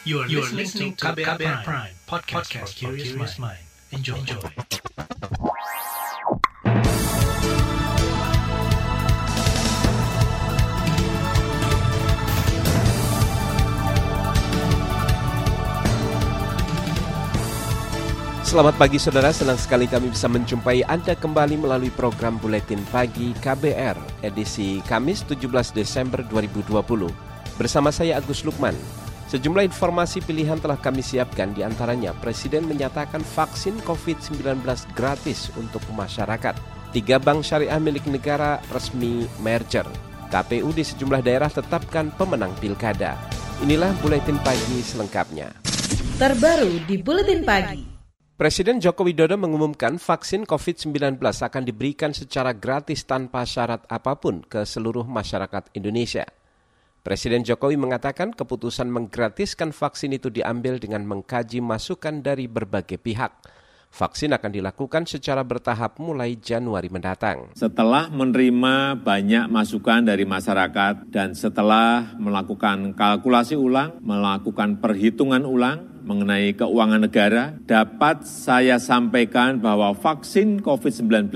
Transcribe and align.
You 0.00 0.24
are, 0.24 0.28
you 0.32 0.40
are 0.40 0.48
listening 0.48 0.96
to 0.96 1.12
KBR, 1.12 1.36
KBR 1.36 1.60
Prime, 1.60 1.60
Prime 1.60 1.92
podcast, 2.08 2.48
podcast 2.48 2.72
for 2.72 2.96
curious 2.96 3.36
mind. 3.36 3.60
Enjoy. 3.92 4.16
Enjoy. 4.16 4.40
Selamat 18.40 18.80
pagi 18.80 18.96
saudara, 18.96 19.36
senang 19.36 19.60
sekali 19.60 19.84
kami 19.84 20.08
bisa 20.08 20.32
menjumpai 20.32 20.80
Anda 20.88 21.12
kembali 21.12 21.60
melalui 21.60 21.92
program 21.92 22.40
Buletin 22.40 22.80
Pagi 22.88 23.36
KBR 23.36 24.24
edisi 24.24 24.80
Kamis 24.88 25.28
17 25.28 25.76
Desember 25.76 26.24
2020. 26.24 26.72
Bersama 27.60 27.92
saya 27.92 28.16
Agus 28.16 28.40
Lukman. 28.48 28.99
Sejumlah 29.30 29.62
informasi 29.62 30.26
pilihan 30.26 30.58
telah 30.58 30.74
kami 30.74 31.06
siapkan 31.06 31.54
di 31.54 31.62
antaranya 31.62 32.10
Presiden 32.18 32.66
menyatakan 32.66 33.22
vaksin 33.22 33.78
COVID-19 33.86 34.42
gratis 34.90 35.54
untuk 35.54 35.86
masyarakat. 35.94 36.58
Tiga 36.90 37.22
bank 37.22 37.46
syariah 37.46 37.78
milik 37.78 38.10
negara 38.10 38.58
resmi 38.74 39.30
merger. 39.38 39.86
KPU 40.34 40.74
di 40.74 40.82
sejumlah 40.82 41.22
daerah 41.22 41.46
tetapkan 41.46 42.10
pemenang 42.18 42.50
pilkada. 42.58 43.14
Inilah 43.62 43.94
Buletin 44.02 44.34
Pagi 44.42 44.82
selengkapnya. 44.82 45.54
Terbaru 46.18 46.82
di 46.90 46.98
Buletin 46.98 47.46
Pagi. 47.46 47.86
Presiden 48.34 48.82
Joko 48.82 49.06
Widodo 49.06 49.38
mengumumkan 49.38 50.02
vaksin 50.02 50.42
COVID-19 50.42 51.22
akan 51.22 51.62
diberikan 51.62 52.10
secara 52.10 52.50
gratis 52.50 53.06
tanpa 53.06 53.46
syarat 53.46 53.86
apa 53.86 54.18
pun 54.18 54.42
ke 54.42 54.66
seluruh 54.66 55.06
masyarakat 55.06 55.70
Indonesia. 55.78 56.26
Presiden 57.00 57.48
Jokowi 57.48 57.80
mengatakan 57.80 58.28
keputusan 58.36 58.92
menggratiskan 58.92 59.72
vaksin 59.72 60.12
itu 60.12 60.28
diambil 60.28 60.76
dengan 60.76 61.08
mengkaji 61.08 61.64
masukan 61.64 62.20
dari 62.20 62.44
berbagai 62.44 63.00
pihak. 63.00 63.32
Vaksin 63.90 64.36
akan 64.36 64.52
dilakukan 64.52 65.08
secara 65.08 65.40
bertahap 65.40 65.96
mulai 65.96 66.36
Januari 66.36 66.92
mendatang. 66.92 67.56
Setelah 67.56 68.12
menerima 68.12 69.00
banyak 69.00 69.48
masukan 69.48 70.04
dari 70.04 70.28
masyarakat 70.28 71.08
dan 71.08 71.32
setelah 71.32 72.14
melakukan 72.20 72.92
kalkulasi 72.92 73.56
ulang, 73.56 73.96
melakukan 74.04 74.78
perhitungan 74.78 75.42
ulang 75.48 76.04
mengenai 76.04 76.52
keuangan 76.52 77.00
negara, 77.00 77.56
dapat 77.64 78.28
saya 78.28 78.76
sampaikan 78.76 79.56
bahwa 79.56 79.96
vaksin 79.96 80.60
COVID-19 80.60 81.32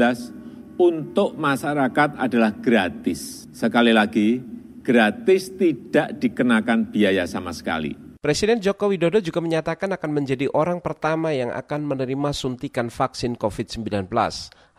untuk 0.76 1.34
masyarakat 1.40 2.20
adalah 2.20 2.52
gratis. 2.54 3.50
Sekali 3.50 3.90
lagi, 3.90 4.54
gratis 4.84 5.48
tidak 5.56 6.20
dikenakan 6.20 6.92
biaya 6.92 7.24
sama 7.24 7.56
sekali. 7.56 7.96
Presiden 8.24 8.56
Joko 8.60 8.88
Widodo 8.88 9.20
juga 9.20 9.44
menyatakan 9.44 9.92
akan 9.96 10.10
menjadi 10.12 10.48
orang 10.56 10.80
pertama 10.80 11.32
yang 11.32 11.52
akan 11.52 11.84
menerima 11.84 12.32
suntikan 12.32 12.88
vaksin 12.88 13.36
COVID-19. 13.36 13.84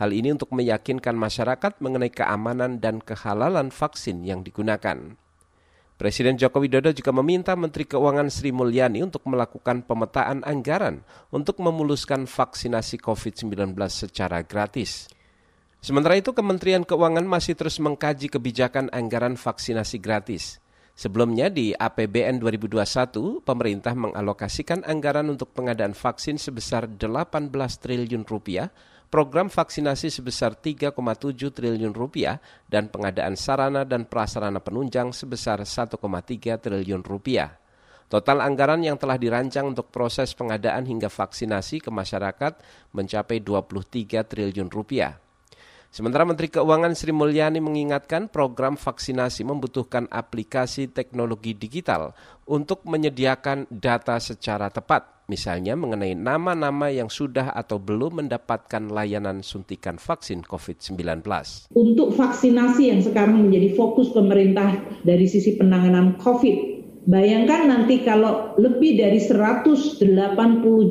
Hal 0.02 0.10
ini 0.10 0.34
untuk 0.34 0.50
meyakinkan 0.50 1.14
masyarakat 1.14 1.78
mengenai 1.78 2.10
keamanan 2.10 2.82
dan 2.82 3.02
kehalalan 3.02 3.70
vaksin 3.70 4.26
yang 4.26 4.42
digunakan. 4.42 5.14
Presiden 5.96 6.36
Joko 6.36 6.60
Widodo 6.60 6.92
juga 6.92 7.14
meminta 7.16 7.54
Menteri 7.56 7.88
Keuangan 7.88 8.28
Sri 8.28 8.50
Mulyani 8.50 9.00
untuk 9.06 9.24
melakukan 9.30 9.86
pemetaan 9.86 10.44
anggaran 10.44 11.06
untuk 11.32 11.62
memuluskan 11.62 12.28
vaksinasi 12.28 13.00
COVID-19 13.00 13.78
secara 13.88 14.44
gratis. 14.44 15.08
Sementara 15.86 16.18
itu 16.18 16.34
Kementerian 16.34 16.82
Keuangan 16.82 17.30
masih 17.30 17.54
terus 17.54 17.78
mengkaji 17.78 18.34
kebijakan 18.34 18.90
anggaran 18.90 19.38
vaksinasi 19.38 20.02
gratis. 20.02 20.58
Sebelumnya 20.98 21.46
di 21.54 21.78
APBN 21.78 22.42
2021, 22.42 23.46
pemerintah 23.46 23.94
mengalokasikan 23.94 24.82
anggaran 24.82 25.30
untuk 25.30 25.54
pengadaan 25.54 25.94
vaksin 25.94 26.42
sebesar 26.42 26.90
18 26.90 27.54
triliun 27.54 28.26
rupiah, 28.26 28.74
program 29.14 29.46
vaksinasi 29.46 30.10
sebesar 30.10 30.58
3,7 30.58 31.54
triliun 31.54 31.94
rupiah, 31.94 32.42
dan 32.66 32.90
pengadaan 32.90 33.38
sarana 33.38 33.86
dan 33.86 34.10
prasarana 34.10 34.58
penunjang 34.66 35.14
sebesar 35.14 35.62
1,3 35.62 36.02
triliun 36.66 37.06
rupiah. 37.06 37.62
Total 38.10 38.42
anggaran 38.42 38.82
yang 38.82 38.98
telah 38.98 39.22
dirancang 39.22 39.70
untuk 39.70 39.94
proses 39.94 40.34
pengadaan 40.34 40.90
hingga 40.90 41.14
vaksinasi 41.14 41.78
ke 41.86 41.94
masyarakat 41.94 42.58
mencapai 42.90 43.38
23 43.46 44.26
triliun 44.26 44.74
rupiah. 44.74 45.22
Sementara 45.96 46.28
Menteri 46.28 46.52
Keuangan 46.52 46.92
Sri 46.92 47.16
Mulyani 47.16 47.64
mengingatkan 47.64 48.28
program 48.28 48.76
vaksinasi 48.76 49.48
membutuhkan 49.48 50.12
aplikasi 50.12 50.92
teknologi 50.92 51.56
digital 51.56 52.12
untuk 52.52 52.84
menyediakan 52.84 53.64
data 53.72 54.20
secara 54.20 54.68
tepat, 54.68 55.24
misalnya 55.32 55.80
mengenai 55.80 56.12
nama-nama 56.12 56.92
yang 56.92 57.08
sudah 57.08 57.56
atau 57.56 57.80
belum 57.80 58.28
mendapatkan 58.28 58.92
layanan 58.92 59.40
suntikan 59.40 59.96
vaksin 59.96 60.44
COVID-19. 60.44 61.00
Untuk 61.72 62.12
vaksinasi 62.12 62.92
yang 62.92 63.00
sekarang 63.00 63.48
menjadi 63.48 63.80
fokus 63.80 64.12
pemerintah 64.12 64.76
dari 65.08 65.32
sisi 65.32 65.56
penanganan 65.56 66.20
COVID, 66.20 66.76
Bayangkan 67.06 67.70
nanti 67.70 68.02
kalau 68.02 68.58
lebih 68.58 68.98
dari 68.98 69.22
180 69.22 70.02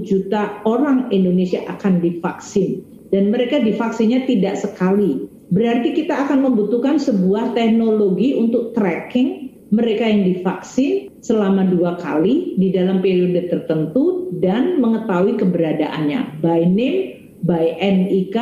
juta 0.07 0.63
orang 0.63 1.11
Indonesia 1.11 1.59
akan 1.67 1.99
divaksin 1.99 2.94
dan 3.15 3.31
mereka 3.31 3.63
divaksinnya 3.63 4.27
tidak 4.27 4.59
sekali. 4.59 5.31
Berarti 5.55 5.95
kita 5.95 6.27
akan 6.27 6.51
membutuhkan 6.51 6.99
sebuah 6.99 7.55
teknologi 7.55 8.35
untuk 8.35 8.75
tracking 8.75 9.55
mereka 9.71 10.11
yang 10.11 10.27
divaksin 10.27 11.15
selama 11.23 11.63
dua 11.71 11.95
kali 11.95 12.59
di 12.59 12.75
dalam 12.75 12.99
periode 12.99 13.47
tertentu 13.47 14.35
dan 14.43 14.83
mengetahui 14.83 15.39
keberadaannya 15.39 16.43
by 16.43 16.67
name, 16.67 16.99
by 17.47 17.79
NIK, 17.79 18.37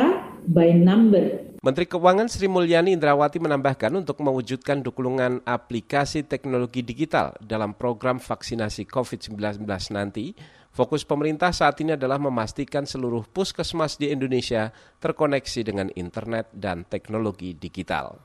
by 0.49 0.73
number. 0.73 1.45
Menteri 1.63 1.87
Keuangan 1.87 2.27
Sri 2.27 2.51
Mulyani 2.51 2.91
Indrawati 2.91 3.39
menambahkan 3.39 3.93
untuk 3.95 4.19
mewujudkan 4.19 4.83
dukungan 4.83 5.47
aplikasi 5.47 6.27
teknologi 6.27 6.83
digital 6.83 7.39
dalam 7.39 7.71
program 7.71 8.19
vaksinasi 8.19 8.83
COVID-19 8.83 9.63
nanti, 9.95 10.35
Fokus 10.73 11.05
pemerintah 11.05 11.53
saat 11.53 11.77
ini 11.85 11.93
adalah 11.93 12.17
memastikan 12.17 12.89
seluruh 12.89 13.29
puskesmas 13.29 14.01
di 14.01 14.09
Indonesia 14.09 14.73
terkoneksi 14.97 15.61
dengan 15.61 15.93
internet 15.93 16.49
dan 16.49 16.81
teknologi 16.89 17.53
digital. 17.53 18.17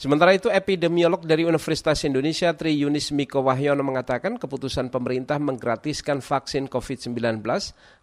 Sementara 0.00 0.32
itu, 0.32 0.48
epidemiolog 0.48 1.20
dari 1.20 1.44
Universitas 1.44 2.08
Indonesia 2.08 2.56
Tri 2.56 2.72
Yunis 2.72 3.12
Miko 3.12 3.44
Wahyono 3.44 3.84
mengatakan 3.84 4.40
keputusan 4.40 4.88
pemerintah 4.88 5.36
menggratiskan 5.36 6.24
vaksin 6.24 6.72
COVID-19 6.72 7.44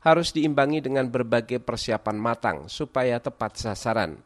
harus 0.06 0.30
diimbangi 0.30 0.86
dengan 0.86 1.09
berbagai 1.09 1.58
persiapan 1.58 2.18
matang 2.22 2.58
supaya 2.70 3.18
tepat 3.18 3.58
sasaran. 3.58 4.22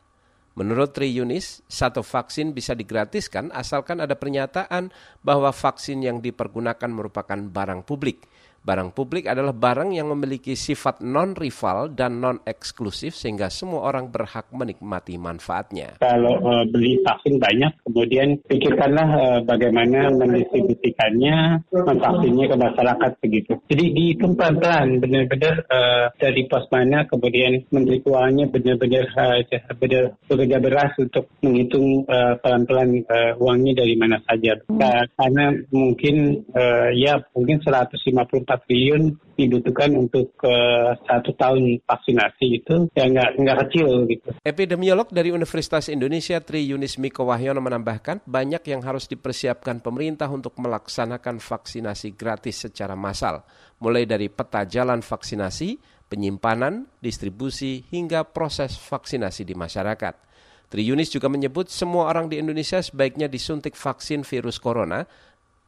Menurut 0.60 0.92
Tri 0.92 1.16
Yunis, 1.16 1.64
satu 1.72 2.04
vaksin 2.04 2.52
bisa 2.52 2.76
digratiskan 2.76 3.56
asalkan 3.56 4.04
ada 4.04 4.20
pernyataan 4.20 4.92
bahwa 5.24 5.56
vaksin 5.56 6.04
yang 6.04 6.20
dipergunakan 6.20 6.92
merupakan 6.92 7.40
barang 7.40 7.88
publik 7.88 8.28
Barang 8.64 8.96
publik 8.96 9.28
adalah 9.28 9.52
barang 9.52 9.92
yang 9.92 10.08
memiliki 10.16 10.56
sifat 10.56 11.04
non-rival 11.04 11.92
dan 11.92 12.24
non-eksklusif 12.24 13.12
sehingga 13.12 13.52
semua 13.52 13.84
orang 13.92 14.08
berhak 14.08 14.48
menikmati 14.56 15.20
manfaatnya. 15.20 16.00
Kalau 16.00 16.40
uh, 16.40 16.64
beli 16.72 16.96
vaksin 17.04 17.44
banyak, 17.44 17.76
kemudian 17.84 18.40
pikirkanlah 18.48 19.10
uh, 19.20 19.40
bagaimana 19.44 20.16
mendistribusikannya, 20.16 21.60
vaksinnya 21.76 22.46
ke 22.48 22.56
masyarakat 22.56 23.12
begitu. 23.20 23.52
Jadi 23.68 23.86
dihitung 23.92 24.40
pelan-pelan, 24.40 25.04
benar-benar 25.04 25.68
uh, 25.68 26.08
dari 26.16 26.48
pos 26.48 26.64
mana, 26.72 27.04
kemudian 27.12 27.68
Menteri 27.68 28.00
Keuangannya 28.00 28.48
benar-benar 28.48 29.06
uh, 29.12 29.44
benar 29.76 30.04
bekerja 30.32 30.58
beras 30.64 30.96
untuk 31.04 31.28
menghitung 31.44 32.08
uh, 32.08 32.40
pelan-pelan 32.40 33.04
uh, 33.12 33.36
uangnya 33.44 33.84
dari 33.84 34.00
mana 34.00 34.24
saja. 34.24 34.56
Hmm. 34.72 34.80
Karena 35.20 35.52
mungkin 35.68 36.48
uh, 36.56 36.96
ya 36.96 37.20
mungkin 37.36 37.60
154 37.60 38.53
triliun 38.62 39.18
dibutuhkan 39.34 39.90
untuk 39.98 40.38
uh, 40.46 40.94
satu 41.10 41.34
tahun 41.34 41.82
vaksinasi 41.82 42.46
itu 42.62 42.76
ya 42.94 43.10
nggak 43.10 43.42
nggak 43.42 43.58
kecil 43.66 44.06
gitu. 44.06 44.30
Epidemiolog 44.46 45.10
dari 45.10 45.34
Universitas 45.34 45.90
Indonesia 45.90 46.38
Tri 46.38 46.70
Yunis 46.70 47.02
Miko 47.02 47.26
Wahyono 47.26 47.60
menambahkan 47.62 48.22
banyak 48.30 48.62
yang 48.70 48.86
harus 48.86 49.10
dipersiapkan 49.10 49.82
pemerintah 49.82 50.30
untuk 50.30 50.54
melaksanakan 50.62 51.42
vaksinasi 51.42 52.14
gratis 52.14 52.70
secara 52.70 52.94
massal, 52.94 53.42
mulai 53.82 54.06
dari 54.06 54.30
peta 54.30 54.64
jalan 54.70 55.02
vaksinasi, 55.02 55.82
penyimpanan, 56.06 56.86
distribusi 57.02 57.90
hingga 57.90 58.30
proses 58.30 58.78
vaksinasi 58.78 59.42
di 59.50 59.58
masyarakat. 59.58 60.14
Tri 60.74 60.82
Yunis 60.90 61.14
juga 61.14 61.30
menyebut 61.30 61.70
semua 61.70 62.10
orang 62.10 62.26
di 62.30 62.42
Indonesia 62.42 62.82
sebaiknya 62.82 63.30
disuntik 63.30 63.78
vaksin 63.78 64.26
virus 64.26 64.58
corona 64.58 65.06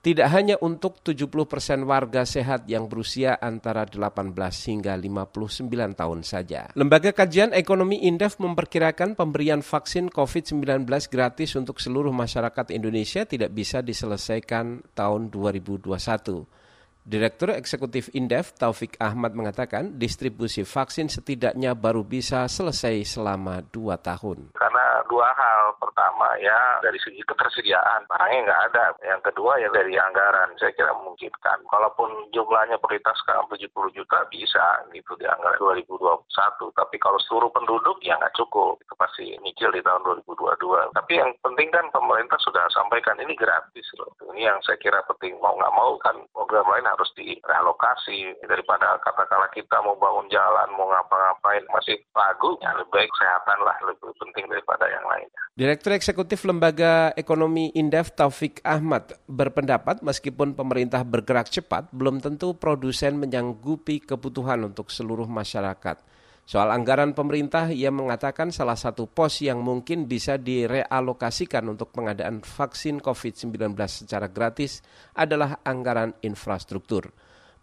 tidak 0.05 0.29
hanya 0.37 0.53
untuk 0.61 1.01
70 1.01 1.49
persen 1.49 1.81
warga 1.89 2.29
sehat 2.29 2.69
yang 2.69 2.85
berusia 2.85 3.41
antara 3.41 3.89
18 3.89 4.37
hingga 4.69 4.93
59 4.93 5.65
tahun 5.97 6.19
saja. 6.21 6.69
Lembaga 6.77 7.09
Kajian 7.09 7.57
Ekonomi 7.57 8.05
Indef 8.05 8.37
memperkirakan 8.37 9.17
pemberian 9.17 9.65
vaksin 9.65 10.13
COVID-19 10.13 10.85
gratis 11.09 11.57
untuk 11.57 11.81
seluruh 11.81 12.13
masyarakat 12.13 12.69
Indonesia 12.69 13.25
tidak 13.25 13.49
bisa 13.57 13.81
diselesaikan 13.81 14.93
tahun 14.93 15.33
2021. 15.33 16.64
Direktur 17.05 17.53
Eksekutif 17.53 18.09
Indef 18.17 18.57
Taufik 18.57 18.97
Ahmad 18.97 19.37
mengatakan 19.37 19.93
distribusi 19.93 20.65
vaksin 20.65 21.05
setidaknya 21.05 21.77
baru 21.77 22.01
bisa 22.01 22.49
selesai 22.49 23.05
selama 23.05 23.61
dua 23.61 23.93
tahun. 24.01 24.57
Karena 24.57 25.05
dua 25.05 25.29
hal, 25.37 25.77
pertama 25.77 26.33
ya 26.41 26.81
dari 26.81 26.97
segi 26.97 27.21
ketersediaan 27.21 28.09
barangnya 28.09 28.49
nggak 28.49 28.63
ada, 28.73 28.85
yang 29.05 29.21
kedua 29.21 29.53
ya 29.61 29.69
dari 29.69 29.93
anggaran 29.93 30.49
saya 30.57 30.73
kira 30.73 30.97
memungkinkan. 30.97 31.69
Kalaupun 31.69 32.09
jumlahnya 32.33 32.81
prioritas 32.81 33.13
sekarang 33.21 33.45
70 33.53 33.69
juta 33.93 34.25
bisa 34.33 34.65
gitu 34.89 35.13
di 35.21 35.29
anggaran 35.29 35.61
2021, 35.61 36.25
tapi 36.73 36.97
kalau 36.97 37.21
seluruh 37.21 37.53
penduduk 37.53 38.01
ya 38.01 38.17
nggak 38.17 38.33
cukup, 38.33 38.81
itu 38.81 38.93
pasti 38.97 39.29
nyicil 39.45 39.69
di 39.69 39.85
tahun 39.85 40.01
2022. 40.25 40.89
Tapi 40.97 41.21
yang 41.21 41.29
penting 41.45 41.69
kan 41.69 41.85
pemerintah 41.93 42.41
sudah 42.41 42.65
sampaikan 42.73 43.21
ini 43.21 43.37
gratis 43.37 43.85
loh. 44.01 44.09
Ini 44.33 44.49
yang 44.49 44.57
saya 44.65 44.81
kira 44.81 45.05
penting 45.05 45.37
mau 45.37 45.53
nggak 45.53 45.75
mau 45.77 45.93
kan 46.01 46.17
program 46.33 46.65
lain 46.65 46.94
harus 46.95 47.11
direlokasi 47.19 48.39
daripada 48.47 48.95
katakanlah 49.03 49.51
kita 49.51 49.83
mau 49.83 49.99
bangun 49.99 50.31
jalan 50.31 50.71
mau 50.79 50.87
ngapa-ngapain 50.87 51.67
masih 51.75 51.99
ragu 52.15 52.55
ya 52.63 52.71
lebih 52.79 52.95
baik 52.95 53.11
kesehatan 53.11 53.59
lah 53.67 53.75
lebih 53.83 54.15
penting 54.15 54.47
daripada 54.47 54.87
yang 54.87 55.03
lainnya. 55.03 55.41
Direktur 55.55 55.91
Eksekutif 55.91 56.47
Lembaga 56.47 57.11
Ekonomi 57.19 57.75
Indef 57.75 58.15
Taufik 58.15 58.63
Ahmad 58.63 59.19
berpendapat 59.27 59.99
meskipun 59.99 60.55
pemerintah 60.55 61.03
bergerak 61.03 61.51
cepat 61.51 61.91
belum 61.91 62.23
tentu 62.23 62.55
produsen 62.55 63.19
menyanggupi 63.19 63.99
kebutuhan 63.99 64.63
untuk 64.63 64.87
seluruh 64.87 65.27
masyarakat. 65.27 66.14
Soal 66.45 66.69
anggaran 66.69 67.17
pemerintah, 67.17 67.73
ia 67.73 67.89
mengatakan 67.89 68.53
salah 68.53 68.77
satu 68.77 69.09
pos 69.09 69.41
yang 69.41 69.65
mungkin 69.65 70.05
bisa 70.05 70.37
direalokasikan 70.37 71.65
untuk 71.65 71.89
pengadaan 71.89 72.45
vaksin 72.45 73.01
COVID-19 73.01 73.73
secara 73.89 74.29
gratis 74.29 74.85
adalah 75.17 75.57
anggaran 75.65 76.13
infrastruktur. 76.21 77.09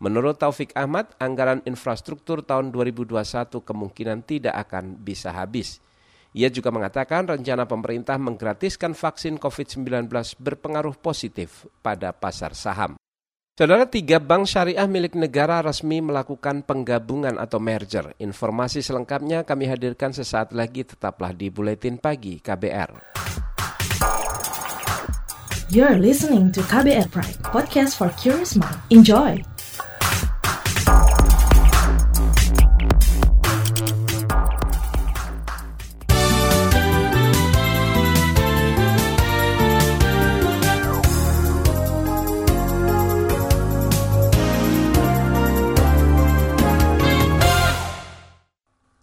Menurut 0.03 0.43
Taufik 0.43 0.75
Ahmad, 0.75 1.15
anggaran 1.23 1.63
infrastruktur 1.63 2.43
tahun 2.43 2.75
2021 2.75 3.63
kemungkinan 3.63 4.27
tidak 4.27 4.67
akan 4.67 4.99
bisa 4.99 5.31
habis. 5.31 5.79
Ia 6.35 6.51
juga 6.51 6.75
mengatakan 6.75 7.31
rencana 7.31 7.71
pemerintah 7.71 8.19
menggratiskan 8.19 8.99
vaksin 8.99 9.39
COVID-19 9.39 10.11
berpengaruh 10.43 10.99
positif 10.99 11.71
pada 11.87 12.11
pasar 12.11 12.59
saham. 12.59 13.02
Saudara 13.53 13.85
tiga 13.85 14.17
bank 14.17 14.49
syariah 14.49 14.89
milik 14.89 15.13
negara 15.13 15.61
resmi 15.61 16.01
melakukan 16.01 16.65
penggabungan 16.65 17.37
atau 17.37 17.61
merger. 17.61 18.17
Informasi 18.17 18.81
selengkapnya 18.81 19.45
kami 19.45 19.69
hadirkan 19.69 20.09
sesaat 20.09 20.57
lagi 20.57 20.89
tetaplah 20.89 21.37
di 21.37 21.53
Buletin 21.53 22.01
Pagi 22.01 22.41
KBR. 22.41 23.13
You're 25.69 26.01
listening 26.01 26.49
to 26.57 26.65
KBR 26.65 27.13
Pride, 27.13 27.45
podcast 27.45 28.01
for 28.01 28.09
curious 28.17 28.57
mind. 28.57 28.81
Enjoy! 28.89 29.52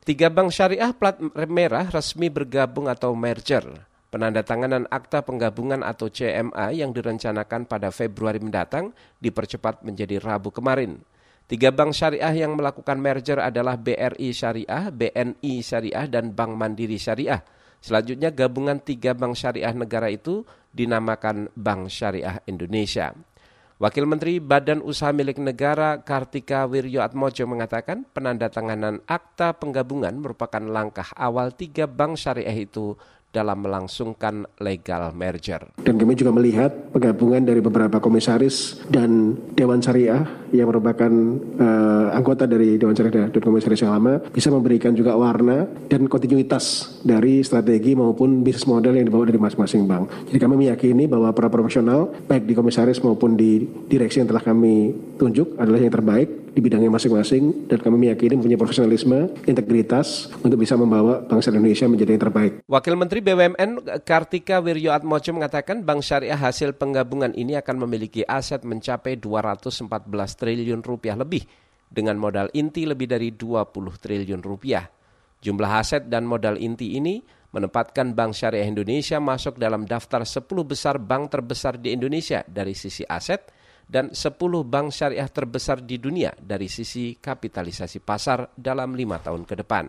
Tiga 0.10 0.26
bank 0.26 0.50
syariah 0.50 0.90
plat 0.90 1.22
merah 1.46 1.86
resmi 1.86 2.34
bergabung 2.34 2.90
atau 2.90 3.14
merger. 3.14 3.62
Penandatanganan 4.10 4.90
akta 4.90 5.22
penggabungan 5.22 5.86
atau 5.86 6.10
CMA 6.10 6.74
yang 6.74 6.90
direncanakan 6.90 7.70
pada 7.70 7.94
Februari 7.94 8.42
mendatang 8.42 8.90
dipercepat 9.22 9.86
menjadi 9.86 10.18
Rabu 10.18 10.50
kemarin. 10.50 10.98
Tiga 11.46 11.70
bank 11.70 11.94
syariah 11.94 12.34
yang 12.42 12.58
melakukan 12.58 12.98
merger 12.98 13.38
adalah 13.38 13.78
BRI 13.78 14.34
Syariah, 14.34 14.90
BNI 14.90 15.54
Syariah, 15.62 16.10
dan 16.10 16.34
Bank 16.34 16.58
Mandiri 16.58 16.98
Syariah. 16.98 17.46
Selanjutnya 17.78 18.34
gabungan 18.34 18.82
tiga 18.82 19.14
bank 19.14 19.38
syariah 19.38 19.78
negara 19.78 20.10
itu 20.10 20.42
dinamakan 20.74 21.54
Bank 21.54 21.94
Syariah 21.94 22.42
Indonesia. 22.50 23.14
Wakil 23.80 24.04
Menteri 24.04 24.44
Badan 24.44 24.84
Usaha 24.84 25.16
Milik 25.16 25.40
Negara 25.40 26.04
Kartika 26.04 26.68
Wirjo 26.68 27.00
Atmojo 27.00 27.48
mengatakan 27.48 28.04
penandatanganan 28.12 29.00
akta 29.08 29.56
penggabungan 29.56 30.20
merupakan 30.20 30.60
langkah 30.60 31.08
awal 31.16 31.56
tiga 31.56 31.88
bank 31.88 32.20
syariah 32.20 32.68
itu 32.68 33.00
dalam 33.30 33.62
melangsungkan 33.62 34.50
legal 34.58 35.14
merger. 35.14 35.70
Dan 35.78 36.02
kami 36.02 36.18
juga 36.18 36.34
melihat 36.34 36.90
penggabungan 36.90 37.46
dari 37.46 37.62
beberapa 37.62 38.02
komisaris 38.02 38.82
dan 38.90 39.38
Dewan 39.54 39.82
Syariah 39.86 40.26
yang 40.50 40.66
merupakan 40.74 41.12
uh, 41.62 42.10
anggota 42.18 42.50
dari 42.50 42.82
Dewan 42.82 42.98
Syariah 42.98 43.30
dan 43.30 43.42
Komisaris 43.42 43.86
yang 43.86 43.94
lama 43.94 44.18
bisa 44.34 44.50
memberikan 44.50 44.98
juga 44.98 45.14
warna 45.14 45.70
dan 45.86 46.10
kontinuitas 46.10 46.98
dari 47.06 47.46
strategi 47.46 47.94
maupun 47.94 48.42
bisnis 48.42 48.66
model 48.66 48.98
yang 48.98 49.06
dibawa 49.06 49.30
dari 49.30 49.38
masing-masing 49.38 49.86
bank. 49.86 50.04
Jadi 50.34 50.38
kami 50.42 50.56
meyakini 50.66 51.06
bahwa 51.06 51.30
para 51.30 51.54
profesional 51.54 52.10
baik 52.26 52.50
di 52.50 52.58
komisaris 52.58 52.98
maupun 53.06 53.38
di 53.38 53.62
direksi 53.86 54.26
yang 54.26 54.30
telah 54.30 54.42
kami 54.42 54.94
tunjuk 55.22 55.54
adalah 55.62 55.78
yang 55.78 55.94
terbaik 55.94 56.49
di 56.54 56.60
bidangnya 56.60 56.90
masing-masing 56.90 57.70
dan 57.70 57.80
kami 57.80 58.10
meyakini 58.10 58.38
mempunyai 58.38 58.60
profesionalisme, 58.60 59.32
integritas 59.46 60.30
untuk 60.42 60.60
bisa 60.60 60.74
membawa 60.76 61.22
bangsa 61.24 61.54
Indonesia 61.54 61.86
menjadi 61.86 62.18
yang 62.18 62.24
terbaik. 62.26 62.52
Wakil 62.66 62.96
Menteri 62.98 63.20
BUMN 63.22 64.02
Kartika 64.04 64.60
Wirjo 64.60 64.92
Atmojo 64.92 65.32
mengatakan 65.34 65.86
Bank 65.86 66.02
Syariah 66.02 66.38
hasil 66.38 66.76
penggabungan 66.76 67.34
ini 67.38 67.56
akan 67.58 67.86
memiliki 67.86 68.26
aset 68.26 68.66
mencapai 68.66 69.22
214 69.22 69.90
triliun 70.38 70.82
rupiah 70.82 71.16
lebih 71.16 71.46
dengan 71.90 72.22
modal 72.22 72.54
inti 72.54 72.86
lebih 72.86 73.10
dari 73.10 73.34
20 73.34 73.74
triliun 73.98 74.42
rupiah. 74.46 74.86
Jumlah 75.40 75.72
aset 75.80 76.04
dan 76.12 76.28
modal 76.28 76.60
inti 76.60 77.00
ini 77.00 77.24
menempatkan 77.50 78.14
Bank 78.14 78.38
Syariah 78.38 78.70
Indonesia 78.70 79.18
masuk 79.18 79.58
dalam 79.58 79.90
daftar 79.90 80.22
10 80.22 80.46
besar 80.68 81.02
bank 81.02 81.34
terbesar 81.34 81.82
di 81.82 81.98
Indonesia 81.98 82.46
dari 82.46 82.78
sisi 82.78 83.02
aset 83.10 83.59
dan 83.90 84.14
10 84.14 84.38
bank 84.70 84.94
syariah 84.94 85.26
terbesar 85.26 85.82
di 85.82 85.98
dunia 85.98 86.30
dari 86.38 86.70
sisi 86.70 87.18
kapitalisasi 87.18 88.06
pasar 88.06 88.54
dalam 88.54 88.94
lima 88.94 89.18
tahun 89.18 89.50
ke 89.50 89.66
depan. 89.66 89.86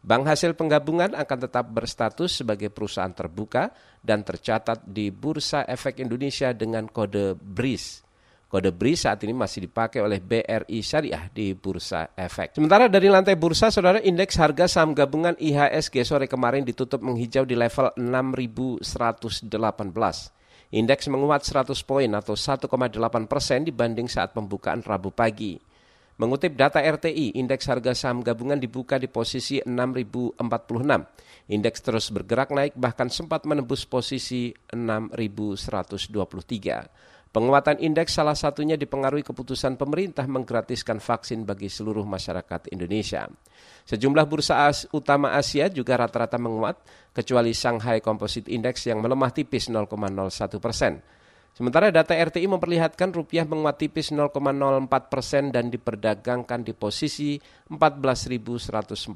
Bank 0.00 0.24
hasil 0.26 0.56
penggabungan 0.56 1.12
akan 1.12 1.38
tetap 1.44 1.68
berstatus 1.70 2.40
sebagai 2.42 2.72
perusahaan 2.72 3.12
terbuka 3.12 3.68
dan 4.00 4.24
tercatat 4.24 4.88
di 4.88 5.12
Bursa 5.12 5.68
Efek 5.68 6.00
Indonesia 6.02 6.50
dengan 6.56 6.88
kode 6.88 7.36
BRIS. 7.36 8.00
Kode 8.50 8.74
BRIS 8.74 9.06
saat 9.06 9.22
ini 9.22 9.36
masih 9.36 9.70
dipakai 9.70 10.02
oleh 10.02 10.18
BRI 10.18 10.82
Syariah 10.82 11.30
di 11.30 11.54
Bursa 11.54 12.10
Efek. 12.16 12.56
Sementara 12.56 12.90
dari 12.90 13.06
lantai 13.06 13.38
bursa, 13.38 13.70
saudara 13.70 14.02
indeks 14.02 14.34
harga 14.40 14.66
saham 14.66 14.96
gabungan 14.96 15.38
IHSG 15.38 16.02
sore 16.02 16.26
kemarin 16.26 16.66
ditutup 16.66 16.98
menghijau 16.98 17.46
di 17.46 17.54
level 17.54 17.94
6118. 17.94 20.39
Indeks 20.70 21.10
menguat 21.10 21.42
100 21.42 21.74
poin 21.82 22.06
atau 22.14 22.38
1,8 22.38 22.70
persen 23.26 23.66
dibanding 23.66 24.06
saat 24.06 24.30
pembukaan 24.30 24.86
Rabu 24.86 25.10
pagi. 25.10 25.58
Mengutip 26.20 26.52
data 26.54 26.78
RTI, 26.78 27.34
indeks 27.34 27.66
harga 27.66 27.96
saham 27.96 28.20
gabungan 28.20 28.60
dibuka 28.60 29.00
di 29.00 29.08
posisi 29.08 29.56
6046. 29.64 30.36
Indeks 31.50 31.80
terus 31.80 32.12
bergerak 32.12 32.52
naik 32.54 32.78
bahkan 32.78 33.10
sempat 33.10 33.42
menembus 33.48 33.88
posisi 33.88 34.54
6123. 34.70 37.19
Penguatan 37.30 37.78
indeks 37.78 38.18
salah 38.18 38.34
satunya 38.34 38.74
dipengaruhi 38.74 39.22
keputusan 39.22 39.78
pemerintah 39.78 40.26
menggratiskan 40.26 40.98
vaksin 40.98 41.46
bagi 41.46 41.70
seluruh 41.70 42.02
masyarakat 42.02 42.74
Indonesia. 42.74 43.30
Sejumlah 43.86 44.26
bursa 44.26 44.66
as 44.66 44.90
utama 44.90 45.38
Asia 45.38 45.70
juga 45.70 45.94
rata-rata 45.94 46.42
menguat, 46.42 46.82
kecuali 47.14 47.54
Shanghai 47.54 48.02
Composite 48.02 48.50
Index 48.50 48.82
yang 48.90 48.98
melemah 48.98 49.30
tipis 49.30 49.70
0,01 49.70 50.58
persen. 50.58 50.98
Sementara 51.50 51.92
data 51.92 52.16
RTI 52.16 52.46
memperlihatkan 52.46 53.12
rupiah 53.12 53.44
menguat 53.44 53.82
tipis 53.82 54.14
0,04 54.14 54.32
persen 55.12 55.52
dan 55.52 55.68
diperdagangkan 55.68 56.64
di 56.64 56.72
posisi 56.72 57.36
14.145 57.68 59.12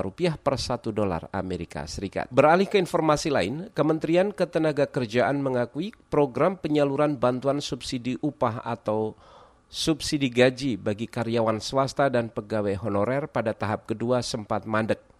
rupiah 0.00 0.38
per 0.40 0.56
satu 0.56 0.94
dolar 0.94 1.28
Amerika 1.34 1.84
Serikat. 1.84 2.30
Beralih 2.30 2.70
ke 2.70 2.80
informasi 2.80 3.28
lain, 3.28 3.68
Kementerian 3.76 4.32
Ketenagakerjaan 4.32 5.42
mengakui 5.42 5.92
program 6.08 6.56
penyaluran 6.56 7.20
bantuan 7.20 7.60
subsidi 7.60 8.16
upah 8.24 8.64
atau 8.64 9.18
subsidi 9.66 10.32
gaji 10.32 10.80
bagi 10.80 11.10
karyawan 11.10 11.60
swasta 11.60 12.08
dan 12.08 12.32
pegawai 12.32 12.78
honorer 12.78 13.28
pada 13.28 13.52
tahap 13.52 13.84
kedua 13.90 14.24
sempat 14.24 14.64
mandek. 14.64 15.11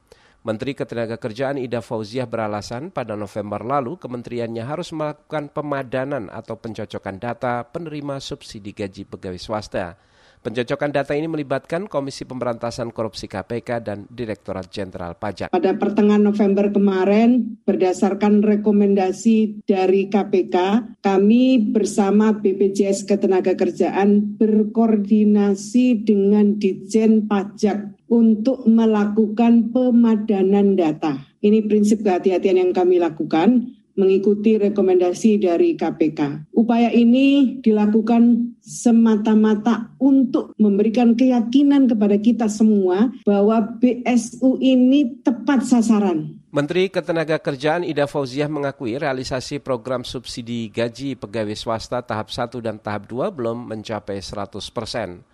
Menteri 0.42 0.74
Ketenagakerjaan 0.74 1.54
Ida 1.54 1.78
Fauziah 1.78 2.26
beralasan 2.26 2.90
pada 2.90 3.14
November 3.14 3.62
lalu 3.62 3.94
kementeriannya 3.94 4.66
harus 4.66 4.90
melakukan 4.90 5.54
pemadanan 5.54 6.26
atau 6.34 6.58
pencocokan 6.58 7.22
data 7.22 7.62
penerima 7.62 8.18
subsidi 8.18 8.74
gaji 8.74 9.06
pegawai 9.06 9.38
swasta. 9.38 9.94
Pencocokan 10.42 10.90
data 10.90 11.14
ini 11.14 11.30
melibatkan 11.30 11.86
Komisi 11.86 12.26
Pemberantasan 12.26 12.90
Korupsi 12.90 13.30
KPK 13.30 13.78
dan 13.78 14.10
Direktorat 14.10 14.66
Jenderal 14.74 15.14
Pajak. 15.14 15.54
Pada 15.54 15.70
pertengahan 15.78 16.18
November 16.18 16.66
kemarin, 16.74 17.62
berdasarkan 17.62 18.42
rekomendasi 18.42 19.62
dari 19.62 20.10
KPK, 20.10 20.82
kami 20.98 21.62
bersama 21.70 22.34
BPJS 22.34 23.06
Ketenagakerjaan 23.06 24.34
berkoordinasi 24.34 26.02
dengan 26.02 26.58
Dijen 26.58 27.30
Pajak 27.30 28.10
untuk 28.10 28.66
melakukan 28.66 29.70
pemadanan 29.70 30.74
data. 30.74 31.22
Ini 31.38 31.70
prinsip 31.70 32.02
kehati-hatian 32.02 32.58
yang 32.58 32.74
kami 32.74 32.98
lakukan 32.98 33.78
mengikuti 33.96 34.56
rekomendasi 34.56 35.40
dari 35.40 35.76
KPK. 35.76 36.52
Upaya 36.56 36.88
ini 36.92 37.58
dilakukan 37.60 38.54
semata-mata 38.62 39.92
untuk 39.98 40.54
memberikan 40.56 41.18
keyakinan 41.18 41.90
kepada 41.90 42.16
kita 42.16 42.46
semua 42.46 43.10
bahwa 43.26 43.60
BSU 43.82 44.56
ini 44.62 45.20
tepat 45.20 45.66
sasaran. 45.66 46.38
Menteri 46.52 46.92
Ketenagakerjaan 46.92 47.80
Ida 47.80 48.04
Fauziah 48.04 48.48
mengakui 48.48 49.00
realisasi 49.00 49.56
program 49.56 50.04
subsidi 50.04 50.68
gaji 50.68 51.16
pegawai 51.16 51.56
swasta 51.56 52.04
tahap 52.04 52.28
1 52.28 52.52
dan 52.60 52.76
tahap 52.76 53.08
2 53.08 53.32
belum 53.32 53.72
mencapai 53.72 54.20
100 54.20 54.60
persen. 54.68 55.24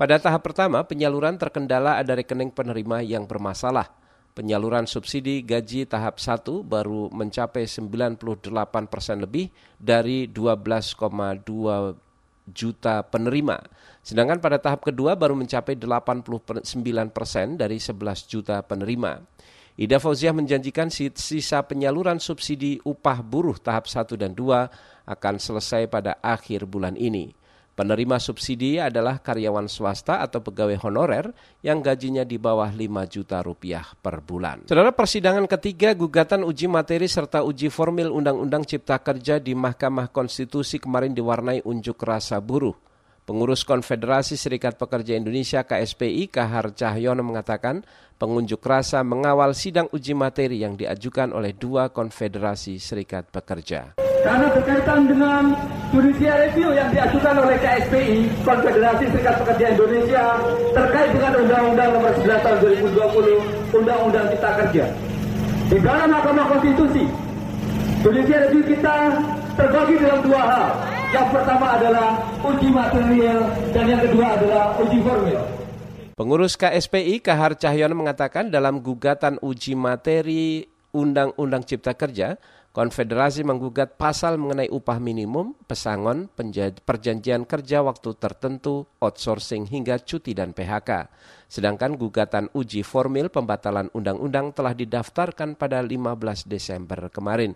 Pada 0.00 0.16
tahap 0.16 0.40
pertama, 0.40 0.80
penyaluran 0.88 1.36
terkendala 1.36 2.00
ada 2.00 2.16
rekening 2.16 2.48
penerima 2.50 3.04
yang 3.04 3.28
bermasalah– 3.28 3.92
penyaluran 4.32 4.88
subsidi 4.88 5.44
gaji 5.44 5.84
tahap 5.84 6.16
1 6.16 6.64
baru 6.64 7.12
mencapai 7.12 7.68
98 7.68 8.20
persen 8.88 9.20
lebih 9.20 9.52
dari 9.76 10.28
12,2 10.28 10.98
juta 12.50 13.06
penerima. 13.06 13.56
Sedangkan 14.02 14.42
pada 14.42 14.58
tahap 14.58 14.82
kedua 14.82 15.14
baru 15.14 15.38
mencapai 15.38 15.78
89 15.78 16.66
persen 17.14 17.54
dari 17.54 17.78
11 17.78 18.26
juta 18.26 18.58
penerima. 18.66 19.22
Ida 19.72 19.96
Fauziah 19.96 20.36
menjanjikan 20.36 20.92
sisa 20.92 21.64
penyaluran 21.64 22.20
subsidi 22.20 22.76
upah 22.84 23.24
buruh 23.24 23.56
tahap 23.56 23.88
1 23.88 24.20
dan 24.20 24.36
2 24.36 25.08
akan 25.08 25.34
selesai 25.40 25.88
pada 25.88 26.20
akhir 26.20 26.68
bulan 26.68 26.92
ini. 26.98 27.32
Penerima 27.72 28.20
subsidi 28.20 28.76
adalah 28.76 29.16
karyawan 29.24 29.64
swasta 29.64 30.20
atau 30.20 30.44
pegawai 30.44 30.76
honorer 30.84 31.32
yang 31.64 31.80
gajinya 31.80 32.20
di 32.20 32.36
bawah 32.36 32.68
5 32.68 32.84
juta 33.08 33.40
rupiah 33.40 33.80
per 33.96 34.20
bulan. 34.20 34.68
Saudara 34.68 34.92
persidangan 34.92 35.48
ketiga 35.48 35.96
gugatan 35.96 36.44
uji 36.44 36.68
materi 36.68 37.08
serta 37.08 37.40
uji 37.40 37.72
formil 37.72 38.12
Undang-Undang 38.12 38.68
Cipta 38.68 39.00
Kerja 39.00 39.40
di 39.40 39.56
Mahkamah 39.56 40.12
Konstitusi 40.12 40.76
kemarin 40.76 41.16
diwarnai 41.16 41.64
unjuk 41.64 41.96
rasa 42.04 42.44
buruh. 42.44 42.76
Pengurus 43.24 43.64
Konfederasi 43.64 44.36
Serikat 44.36 44.76
Pekerja 44.76 45.16
Indonesia 45.16 45.64
KSPI 45.64 46.28
Kahar 46.28 46.76
Cahyono 46.76 47.24
mengatakan 47.24 47.86
pengunjuk 48.20 48.60
rasa 48.60 49.00
mengawal 49.00 49.56
sidang 49.56 49.88
uji 49.96 50.12
materi 50.12 50.60
yang 50.60 50.76
diajukan 50.76 51.32
oleh 51.32 51.56
dua 51.56 51.88
konfederasi 51.88 52.76
serikat 52.76 53.32
pekerja 53.32 54.11
karena 54.22 54.46
berkaitan 54.54 55.00
dengan 55.10 55.42
judicial 55.90 56.36
review 56.48 56.68
yang 56.72 56.88
diajukan 56.94 57.34
oleh 57.42 57.56
KSPI, 57.58 58.18
Konfederasi 58.46 59.04
Serikat 59.12 59.36
Pekerja 59.44 59.66
Indonesia, 59.74 60.24
terkait 60.72 61.10
dengan 61.12 61.32
Undang-Undang 61.42 61.88
Nomor 61.98 62.12
11 62.22 62.44
Tahun 62.46 62.58
2020, 62.62 63.76
Undang-Undang 63.76 64.24
Cipta 64.32 64.50
Kerja. 64.62 64.84
Di 65.68 65.78
dalam 65.82 66.08
Mahkamah 66.08 66.46
Konstitusi, 66.56 67.04
judicial 68.00 68.40
review 68.48 68.62
kita 68.72 68.96
terbagi 69.58 69.94
dalam 70.00 70.20
dua 70.24 70.42
hal. 70.48 70.66
Yang 71.12 71.28
pertama 71.28 71.66
adalah 71.76 72.08
uji 72.40 72.68
material 72.72 73.38
dan 73.76 73.84
yang 73.84 74.00
kedua 74.00 74.26
adalah 74.32 74.64
uji 74.80 74.98
formil. 75.04 75.40
Pengurus 76.16 76.56
KSPI 76.56 77.20
Kahar 77.20 77.52
Cahyono 77.56 77.92
mengatakan 77.92 78.48
dalam 78.48 78.80
gugatan 78.80 79.36
uji 79.44 79.76
materi 79.76 80.64
Undang-Undang 80.92 81.64
Cipta 81.68 81.92
Kerja, 81.96 82.36
Konfederasi 82.72 83.44
menggugat 83.44 84.00
pasal 84.00 84.40
mengenai 84.40 84.72
upah 84.72 84.96
minimum, 84.96 85.52
pesangon, 85.68 86.32
perjanjian 86.88 87.44
kerja 87.44 87.84
waktu 87.84 88.16
tertentu, 88.16 88.88
outsourcing 88.96 89.68
hingga 89.68 90.00
cuti 90.00 90.32
dan 90.32 90.56
PHK. 90.56 91.12
Sedangkan 91.52 92.00
gugatan 92.00 92.48
uji 92.56 92.80
formil 92.80 93.28
pembatalan 93.28 93.92
undang-undang 93.92 94.56
telah 94.56 94.72
didaftarkan 94.72 95.60
pada 95.60 95.84
15 95.84 96.48
Desember 96.48 97.12
kemarin. 97.12 97.52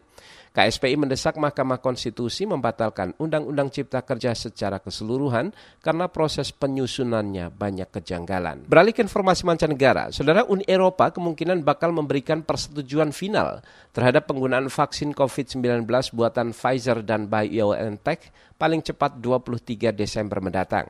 KSPI 0.56 0.96
mendesak 0.96 1.36
Mahkamah 1.36 1.84
Konstitusi 1.84 2.48
membatalkan 2.48 3.12
Undang-Undang 3.20 3.68
Cipta 3.68 4.00
Kerja 4.00 4.32
secara 4.32 4.80
keseluruhan 4.80 5.52
karena 5.84 6.08
proses 6.08 6.48
penyusunannya 6.48 7.52
banyak 7.52 7.92
kejanggalan. 7.92 8.64
Beralih 8.64 8.96
ke 8.96 9.04
informasi 9.04 9.44
mancanegara, 9.44 10.08
Saudara 10.16 10.48
Uni 10.48 10.64
Eropa 10.64 11.12
kemungkinan 11.12 11.60
bakal 11.60 11.92
memberikan 11.92 12.40
persetujuan 12.40 13.12
final 13.12 13.60
terhadap 13.92 14.32
penggunaan 14.32 14.72
vaksin 14.72 15.12
COVID-19 15.12 15.84
buatan 16.16 16.56
Pfizer 16.56 17.04
dan 17.04 17.28
BioNTech 17.28 18.32
paling 18.56 18.80
cepat 18.80 19.20
23 19.20 19.92
Desember 19.92 20.40
mendatang. 20.40 20.88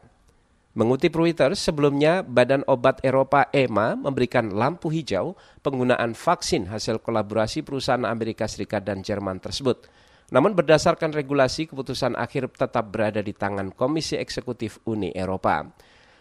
Mengutip 0.76 1.16
Reuters, 1.16 1.56
sebelumnya 1.56 2.20
Badan 2.20 2.60
Obat 2.68 3.00
Eropa 3.00 3.48
EMA 3.48 3.96
memberikan 3.96 4.52
lampu 4.52 4.92
hijau 4.92 5.32
penggunaan 5.64 6.12
vaksin 6.12 6.68
hasil 6.68 7.00
kolaborasi 7.00 7.64
perusahaan 7.64 8.04
Amerika 8.04 8.44
Serikat 8.44 8.84
dan 8.84 9.00
Jerman 9.00 9.40
tersebut. 9.40 9.88
Namun 10.28 10.52
berdasarkan 10.52 11.16
regulasi, 11.16 11.64
keputusan 11.64 12.12
akhir 12.20 12.52
tetap 12.52 12.92
berada 12.92 13.24
di 13.24 13.32
tangan 13.32 13.72
Komisi 13.72 14.20
Eksekutif 14.20 14.76
Uni 14.84 15.16
Eropa. 15.16 15.64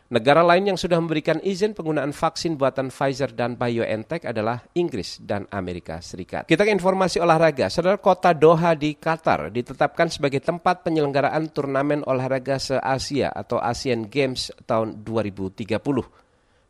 Negara 0.05 0.45
lain 0.45 0.69
yang 0.69 0.77
sudah 0.77 1.01
memberikan 1.01 1.41
izin 1.41 1.73
penggunaan 1.73 2.13
vaksin 2.13 2.61
buatan 2.61 2.93
Pfizer 2.93 3.33
dan 3.33 3.57
BioNTech 3.57 4.29
adalah 4.29 4.61
Inggris 4.77 5.17
dan 5.17 5.49
Amerika 5.49 5.97
Serikat. 5.97 6.45
Kita 6.45 6.61
ke 6.61 6.69
informasi 6.69 7.17
olahraga. 7.17 7.73
Saudara 7.73 7.97
kota 7.97 8.29
Doha 8.29 8.77
di 8.77 8.93
Qatar 8.93 9.49
ditetapkan 9.49 10.05
sebagai 10.13 10.45
tempat 10.45 10.85
penyelenggaraan 10.85 11.49
turnamen 11.49 12.05
olahraga 12.05 12.61
se-Asia 12.61 13.33
atau 13.33 13.57
Asian 13.57 14.05
Games 14.05 14.53
tahun 14.69 15.01
2030. 15.01 15.73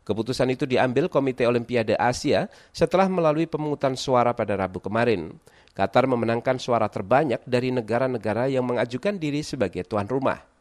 Keputusan 0.00 0.48
itu 0.48 0.64
diambil 0.64 1.12
Komite 1.12 1.44
Olimpiade 1.44 1.92
Asia 1.92 2.48
setelah 2.72 3.04
melalui 3.04 3.44
pemungutan 3.44 4.00
suara 4.00 4.32
pada 4.32 4.56
Rabu 4.56 4.80
kemarin. 4.80 5.36
Qatar 5.76 6.08
memenangkan 6.08 6.56
suara 6.56 6.88
terbanyak 6.88 7.44
dari 7.44 7.68
negara-negara 7.68 8.48
yang 8.48 8.64
mengajukan 8.64 9.20
diri 9.20 9.44
sebagai 9.44 9.84
tuan 9.84 10.08
rumah. 10.08 10.55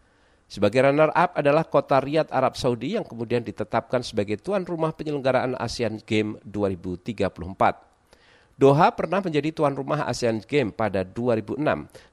Sebagai 0.45 0.85
runner-up 0.85 1.33
adalah 1.33 1.65
kota 1.65 1.97
Riyadh, 1.97 2.29
Arab 2.29 2.53
Saudi 2.53 2.93
yang 2.93 3.03
kemudian 3.03 3.41
ditetapkan 3.41 4.05
sebagai 4.05 4.37
tuan 4.37 4.61
rumah 4.61 4.93
penyelenggaraan 4.93 5.57
Asian 5.57 5.97
Games 6.05 6.37
2034. 6.45 7.95
Doha 8.55 8.87
pernah 8.95 9.19
menjadi 9.19 9.51
tuan 9.51 9.75
rumah 9.75 10.07
Asian 10.07 10.39
Games 10.39 10.71
pada 10.71 11.03
2006, 11.03 11.59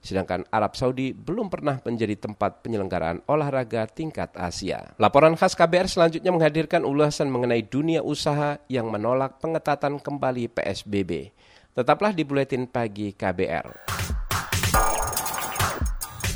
sedangkan 0.02 0.42
Arab 0.50 0.74
Saudi 0.74 1.14
belum 1.14 1.46
pernah 1.46 1.78
menjadi 1.86 2.18
tempat 2.18 2.66
penyelenggaraan 2.66 3.22
olahraga 3.30 3.86
tingkat 3.86 4.34
Asia. 4.34 4.90
Laporan 4.98 5.38
khas 5.38 5.54
KBR 5.54 5.86
selanjutnya 5.86 6.34
menghadirkan 6.34 6.82
ulasan 6.82 7.30
mengenai 7.30 7.62
dunia 7.62 8.02
usaha 8.02 8.58
yang 8.66 8.90
menolak 8.90 9.38
pengetatan 9.38 10.02
kembali 10.02 10.50
PSBB. 10.50 11.30
Tetaplah 11.78 12.10
di 12.10 12.26
Buletin 12.26 12.66
Pagi 12.66 13.14
KBR. 13.14 14.01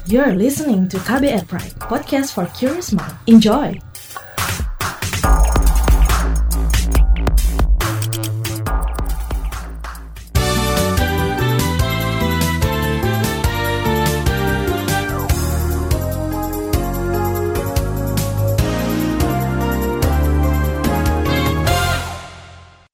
You're 0.07 0.39
listening 0.39 0.87
to 0.95 1.03
KBR 1.03 1.51
Pride, 1.51 1.75
podcast 1.83 2.31
for 2.31 2.47
curious 2.55 2.95
mind. 2.95 3.11
Enjoy! 3.27 3.75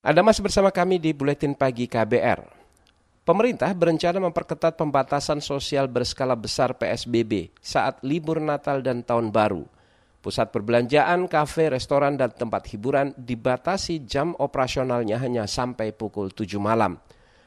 Anda 0.01 0.25
masih 0.25 0.41
bersama 0.41 0.73
kami 0.73 0.97
di 0.97 1.13
Buletin 1.13 1.53
Pagi 1.53 1.85
KBR. 1.85 2.62
Pemerintah 3.23 3.71
berencana 3.71 4.19
memperketat 4.19 4.75
pembatasan 4.75 5.39
sosial 5.39 5.87
berskala 5.87 6.35
besar 6.35 6.75
PSBB 6.75 7.55
saat 7.63 8.03
libur 8.03 8.43
Natal 8.43 8.83
dan 8.83 9.07
Tahun 9.07 9.31
Baru. 9.31 9.63
Pusat 10.19 10.51
perbelanjaan, 10.51 11.31
kafe, 11.31 11.71
restoran, 11.71 12.19
dan 12.19 12.35
tempat 12.35 12.67
hiburan 12.75 13.15
dibatasi 13.15 14.03
jam 14.11 14.35
operasionalnya 14.43 15.23
hanya 15.23 15.47
sampai 15.47 15.95
pukul 15.95 16.35
7 16.35 16.59
malam. 16.59 16.99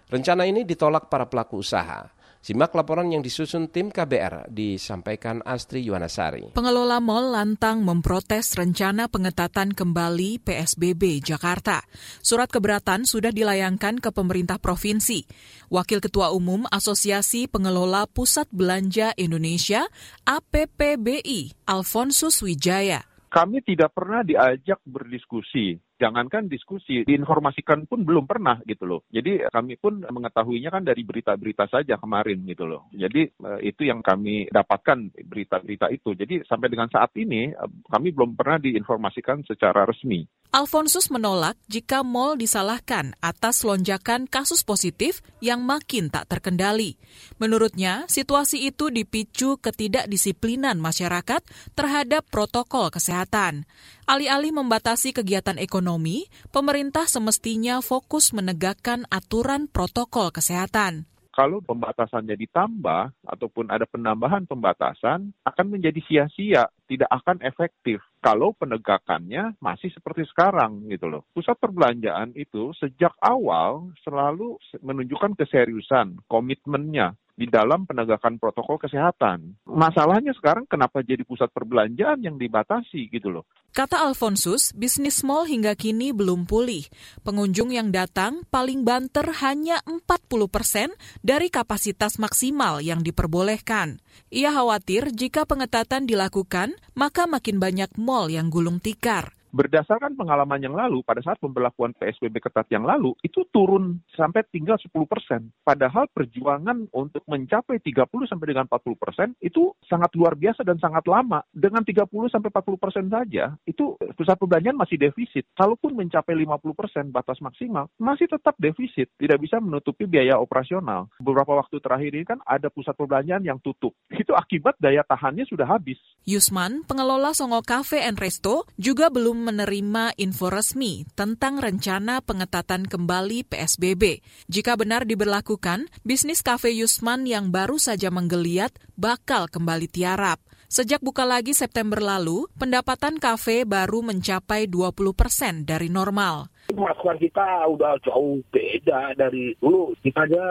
Rencana 0.08 0.48
ini 0.48 0.63
ditolak 0.63 1.12
para 1.12 1.27
pelaku 1.27 1.60
usaha. 1.60 2.08
Simak 2.46 2.78
laporan 2.78 3.10
yang 3.10 3.25
disusun 3.25 3.74
tim 3.74 3.90
KBR 3.90 4.54
disampaikan 4.54 5.42
Astri 5.42 5.82
Yuwanasari. 5.82 6.54
Pengelola 6.54 7.02
mal 7.02 7.34
lantang 7.34 7.82
memprotes 7.82 8.54
rencana 8.54 9.10
pengetatan 9.10 9.74
kembali 9.74 10.46
PSBB 10.46 11.25
Jakarta. 11.25 11.82
Surat 12.22 12.46
keberatan 12.46 13.10
sudah 13.10 13.34
dilayangkan 13.34 13.98
ke 13.98 14.14
pemerintah 14.14 14.62
provinsi. 14.62 15.25
Wakil 15.74 15.98
Ketua 15.98 16.38
Umum 16.38 16.70
Asosiasi 16.70 17.50
Pengelola 17.50 18.06
Pusat 18.06 18.54
Belanja 18.54 19.18
Indonesia 19.18 19.90
APPBI, 20.30 21.66
Alfonsus 21.66 22.46
Wijaya 22.46 23.10
kami 23.36 23.60
tidak 23.68 23.92
pernah 23.92 24.24
diajak 24.24 24.80
berdiskusi. 24.88 25.75
Jangankan 25.96 26.52
diskusi, 26.52 27.08
diinformasikan 27.08 27.88
pun 27.88 28.04
belum 28.04 28.28
pernah 28.28 28.60
gitu 28.68 28.84
loh. 28.84 29.02
Jadi 29.08 29.48
kami 29.48 29.80
pun 29.80 30.04
mengetahuinya 30.04 30.68
kan 30.68 30.84
dari 30.84 31.08
berita-berita 31.08 31.72
saja 31.72 31.96
kemarin 31.96 32.44
gitu 32.44 32.68
loh. 32.68 32.92
Jadi 32.92 33.32
eh, 33.32 33.60
itu 33.64 33.88
yang 33.88 34.04
kami 34.04 34.52
dapatkan 34.52 35.16
berita-berita 35.24 35.88
itu. 35.96 36.12
Jadi 36.12 36.44
sampai 36.44 36.68
dengan 36.68 36.92
saat 36.92 37.16
ini 37.16 37.56
eh, 37.56 37.72
kami 37.88 38.12
belum 38.12 38.36
pernah 38.36 38.60
diinformasikan 38.60 39.48
secara 39.48 39.88
resmi. 39.88 40.28
Alfonsus 40.56 41.12
menolak 41.12 41.60
jika 41.68 42.00
mal 42.00 42.40
disalahkan 42.40 43.12
atas 43.20 43.68
lonjakan 43.68 44.24
kasus 44.24 44.64
positif 44.64 45.20
yang 45.44 45.60
makin 45.68 46.08
tak 46.08 46.32
terkendali. 46.32 46.96
Menurutnya, 47.44 48.08
situasi 48.08 48.64
itu 48.64 48.88
dipicu 48.88 49.60
ketidakdisiplinan 49.60 50.80
masyarakat 50.80 51.44
terhadap 51.75 52.24
protokol 52.32 52.88
kesehatan. 52.88 53.68
Alih-alih 54.06 54.54
membatasi 54.54 55.18
kegiatan 55.18 55.58
ekonomi, 55.58 56.30
pemerintah 56.54 57.10
semestinya 57.10 57.82
fokus 57.82 58.38
menegakkan 58.38 59.10
aturan 59.10 59.66
protokol 59.66 60.30
kesehatan. 60.30 61.10
Kalau 61.34 61.58
pembatasannya 61.66 62.38
ditambah 62.38 63.26
ataupun 63.26 63.74
ada 63.74 63.90
penambahan 63.90 64.46
pembatasan 64.46 65.34
akan 65.42 65.66
menjadi 65.68 65.98
sia-sia, 66.06 66.70
tidak 66.86 67.10
akan 67.10 67.42
efektif. 67.42 67.98
Kalau 68.22 68.54
penegakannya 68.54 69.58
masih 69.58 69.90
seperti 69.90 70.22
sekarang 70.30 70.86
gitu 70.86 71.10
loh. 71.10 71.26
Pusat 71.34 71.66
perbelanjaan 71.66 72.30
itu 72.38 72.78
sejak 72.78 73.12
awal 73.20 73.90
selalu 74.06 74.62
menunjukkan 74.86 75.34
keseriusan, 75.34 76.22
komitmennya 76.30 77.18
di 77.36 77.51
dalam 77.51 77.84
penegakan 77.84 78.39
protokol 78.39 78.80
kesehatan. 78.80 79.60
Masalahnya 79.68 80.32
sekarang 80.39 80.63
kenapa 80.65 81.04
jadi 81.04 81.22
pusat 81.27 81.51
perbelanjaan 81.51 82.24
yang 82.24 82.39
dibatasi 82.39 83.12
gitu 83.12 83.27
loh. 83.30 83.44
Kata 83.75 84.08
Alfonsus, 84.08 84.72
bisnis 84.72 85.20
mall 85.20 85.51
hingga 85.51 85.75
kini 85.75 86.15
belum 86.15 86.48
pulih. 86.48 86.88
Pengunjung 87.27 87.75
yang 87.75 87.92
datang 87.92 88.48
paling 88.48 88.88
banter 88.88 89.27
hanya 89.44 89.84
40 89.84 90.48
persen 90.48 90.96
dari 91.20 91.51
kapasitas 91.51 92.15
maksimal 92.15 92.80
yang 92.80 93.04
diperbolehkan. 93.04 94.00
Ia 94.32 94.56
khawatir 94.56 95.12
jika 95.12 95.44
pengetatan 95.44 96.08
dilakukan, 96.08 96.80
maka 96.96 97.27
makin 97.27 97.60
banyak 97.60 97.92
mall 98.00 98.32
yang 98.32 98.48
gulung 98.48 98.80
tikar 98.80 99.36
berdasarkan 99.56 100.20
pengalaman 100.20 100.60
yang 100.60 100.76
lalu, 100.76 101.00
pada 101.08 101.24
saat 101.24 101.40
pemberlakuan 101.40 101.96
PSBB 101.96 102.44
ketat 102.44 102.68
yang 102.68 102.84
lalu, 102.84 103.16
itu 103.24 103.48
turun 103.56 104.04
sampai 104.12 104.44
tinggal 104.52 104.76
10 104.76 104.92
persen. 105.08 105.48
Padahal 105.64 106.12
perjuangan 106.12 106.92
untuk 106.92 107.24
mencapai 107.24 107.80
30 107.80 108.28
sampai 108.28 108.52
dengan 108.52 108.68
40 108.68 109.00
persen 109.00 109.32
itu 109.40 109.72
sangat 109.88 110.12
luar 110.20 110.36
biasa 110.36 110.68
dan 110.68 110.76
sangat 110.84 111.08
lama. 111.08 111.40
Dengan 111.56 111.88
30 111.88 112.04
sampai 112.28 112.52
40 112.52 112.84
persen 112.84 113.06
saja, 113.08 113.56
itu 113.64 113.96
pusat 114.20 114.36
perbelanjaan 114.36 114.76
masih 114.76 115.00
defisit. 115.00 115.48
Kalaupun 115.56 115.96
mencapai 115.96 116.36
50 116.36 116.76
persen 116.76 117.04
batas 117.16 117.40
maksimal, 117.40 117.88
masih 117.96 118.28
tetap 118.28 118.60
defisit. 118.60 119.08
Tidak 119.16 119.40
bisa 119.40 119.64
menutupi 119.64 120.04
biaya 120.04 120.36
operasional. 120.36 121.08
Beberapa 121.24 121.56
waktu 121.56 121.80
terakhir 121.80 122.12
ini 122.12 122.28
kan 122.28 122.44
ada 122.44 122.68
pusat 122.68 122.92
perbelanjaan 123.00 123.48
yang 123.48 123.64
tutup. 123.64 123.96
Itu 124.22 124.36
akibat 124.36 124.76
daya 124.84 125.08
tahannya 125.08 125.48
sudah 125.48 125.70
habis. 125.70 126.02
Yusman, 126.28 126.84
pengelola 126.84 127.32
Songo 127.32 127.64
Cafe 127.64 128.04
and 128.04 128.20
Resto, 128.20 128.68
juga 128.76 129.08
belum 129.08 129.45
menerima 129.46 130.18
info 130.18 130.50
resmi 130.50 131.06
tentang 131.14 131.62
rencana 131.62 132.25
pengetatan 132.25 132.90
kembali 132.90 133.46
PSBB. 133.46 134.25
Jika 134.50 134.74
benar 134.74 135.06
diberlakukan, 135.06 135.86
bisnis 136.02 136.42
kafe 136.42 136.74
Yusman 136.74 137.30
yang 137.30 137.54
baru 137.54 137.78
saja 137.78 138.10
menggeliat 138.10 138.74
bakal 138.98 139.46
kembali 139.46 139.86
tiarap. 139.86 140.42
Sejak 140.66 141.06
buka 141.06 141.30
lagi 141.30 141.54
September 141.54 142.02
lalu, 142.02 142.50
pendapatan 142.58 143.22
kafe 143.22 143.70
baru 143.70 144.02
mencapai 144.02 144.66
20 144.66 145.14
persen 145.14 145.62
dari 145.62 145.94
normal 145.94 146.50
masukan 146.74 147.18
kita 147.22 147.70
udah 147.70 148.02
jauh 148.02 148.42
beda 148.50 149.14
dari 149.14 149.54
dulu. 149.62 149.94
Kita 150.02 150.26
aja 150.26 150.46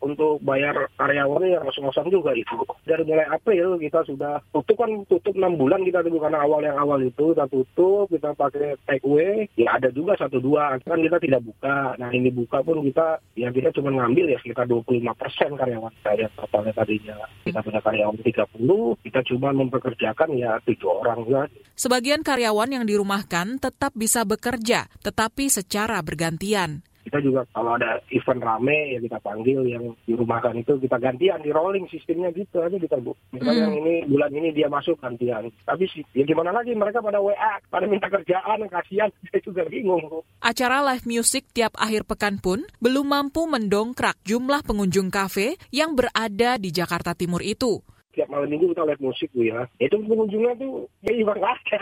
untuk 0.00 0.40
bayar 0.40 0.88
karyawannya 0.96 1.58
yang 1.58 1.62
ngos-ngosan 1.68 2.08
juga 2.08 2.32
itu. 2.32 2.56
Dari 2.88 3.04
mulai 3.04 3.28
April 3.28 3.76
kita 3.76 4.06
sudah 4.08 4.40
tutup 4.54 4.80
kan 4.80 5.04
tutup 5.10 5.36
6 5.36 5.44
bulan 5.60 5.84
kita 5.84 6.00
dulu 6.06 6.24
karena 6.24 6.40
awal 6.40 6.64
yang 6.64 6.78
awal 6.80 7.02
itu 7.04 7.36
kita 7.36 7.44
tutup, 7.52 8.08
kita 8.08 8.32
pakai 8.32 8.80
take 8.88 9.04
away. 9.04 9.44
Ya 9.60 9.76
ada 9.76 9.92
juga 9.92 10.16
satu 10.16 10.40
dua 10.40 10.80
kan 10.80 11.00
kita 11.02 11.20
tidak 11.20 11.44
buka. 11.44 11.98
Nah 12.00 12.08
ini 12.14 12.32
buka 12.32 12.64
pun 12.64 12.80
kita 12.80 13.20
ya 13.36 13.52
kita 13.52 13.74
cuma 13.76 13.92
ngambil 13.92 14.32
ya 14.32 14.38
sekitar 14.40 14.64
25 14.64 14.88
persen 15.20 15.50
karyawan 15.58 15.92
saya 16.00 16.26
totalnya 16.38 16.72
tadinya. 16.72 17.16
Kita 17.44 17.60
punya 17.60 17.80
karyawan 17.82 18.16
30, 18.20 19.04
kita 19.04 19.20
cuma 19.28 19.48
mempekerjakan 19.52 20.28
ya 20.38 20.56
tujuh 20.64 20.88
orang 21.02 21.20
ya. 21.28 21.42
Sebagian 21.78 22.22
karyawan 22.26 22.74
yang 22.74 22.84
dirumahkan 22.84 23.62
tetap 23.62 23.94
bisa 23.94 24.26
bekerja, 24.26 24.90
tetapi 25.02 25.50
secara 25.58 25.98
bergantian. 26.06 26.86
Kita 27.08 27.24
juga 27.24 27.40
kalau 27.56 27.80
ada 27.80 28.04
event 28.12 28.44
rame 28.44 28.92
ya 28.92 28.98
kita 29.00 29.16
panggil 29.24 29.64
yang 29.64 29.96
di 30.04 30.12
dirumahkan 30.12 30.60
itu 30.60 30.76
kita 30.76 31.00
gantian 31.00 31.40
di 31.40 31.48
rolling 31.48 31.88
sistemnya 31.88 32.28
gitu 32.36 32.60
aja 32.60 32.76
kita 32.76 33.00
bu. 33.00 33.16
Misalnya 33.32 33.64
hmm. 33.64 33.64
yang 33.64 33.76
ini 33.80 33.94
bulan 34.12 34.30
ini 34.36 34.48
dia 34.52 34.68
masuk 34.68 35.00
gantian. 35.00 35.48
Tapi 35.64 35.88
sih 35.88 36.04
ya 36.12 36.28
gimana 36.28 36.52
lagi 36.52 36.76
mereka 36.76 37.00
pada 37.00 37.16
WA 37.24 37.64
pada 37.72 37.88
minta 37.88 38.12
kerjaan 38.12 38.60
kasihan 38.68 39.08
saya 39.32 39.40
juga 39.40 39.64
bingung. 39.72 40.20
Acara 40.44 40.84
live 40.92 41.08
music 41.08 41.48
tiap 41.56 41.72
akhir 41.80 42.04
pekan 42.04 42.44
pun 42.44 42.68
belum 42.84 43.08
mampu 43.08 43.48
mendongkrak 43.48 44.20
jumlah 44.28 44.60
pengunjung 44.68 45.08
kafe 45.08 45.56
yang 45.72 45.96
berada 45.96 46.60
di 46.60 46.68
Jakarta 46.68 47.16
Timur 47.16 47.40
itu 47.40 47.80
tiap 48.12 48.28
malam 48.32 48.48
minggu 48.48 48.72
kita 48.72 48.82
live 48.88 49.02
musik 49.02 49.28
bu 49.30 49.46
ya. 49.46 49.68
Itu 49.78 50.00
pengunjungnya 50.02 50.56
tuh 50.58 50.88
ya 51.04 51.12
ibarat 51.14 51.44
ada. 51.44 51.80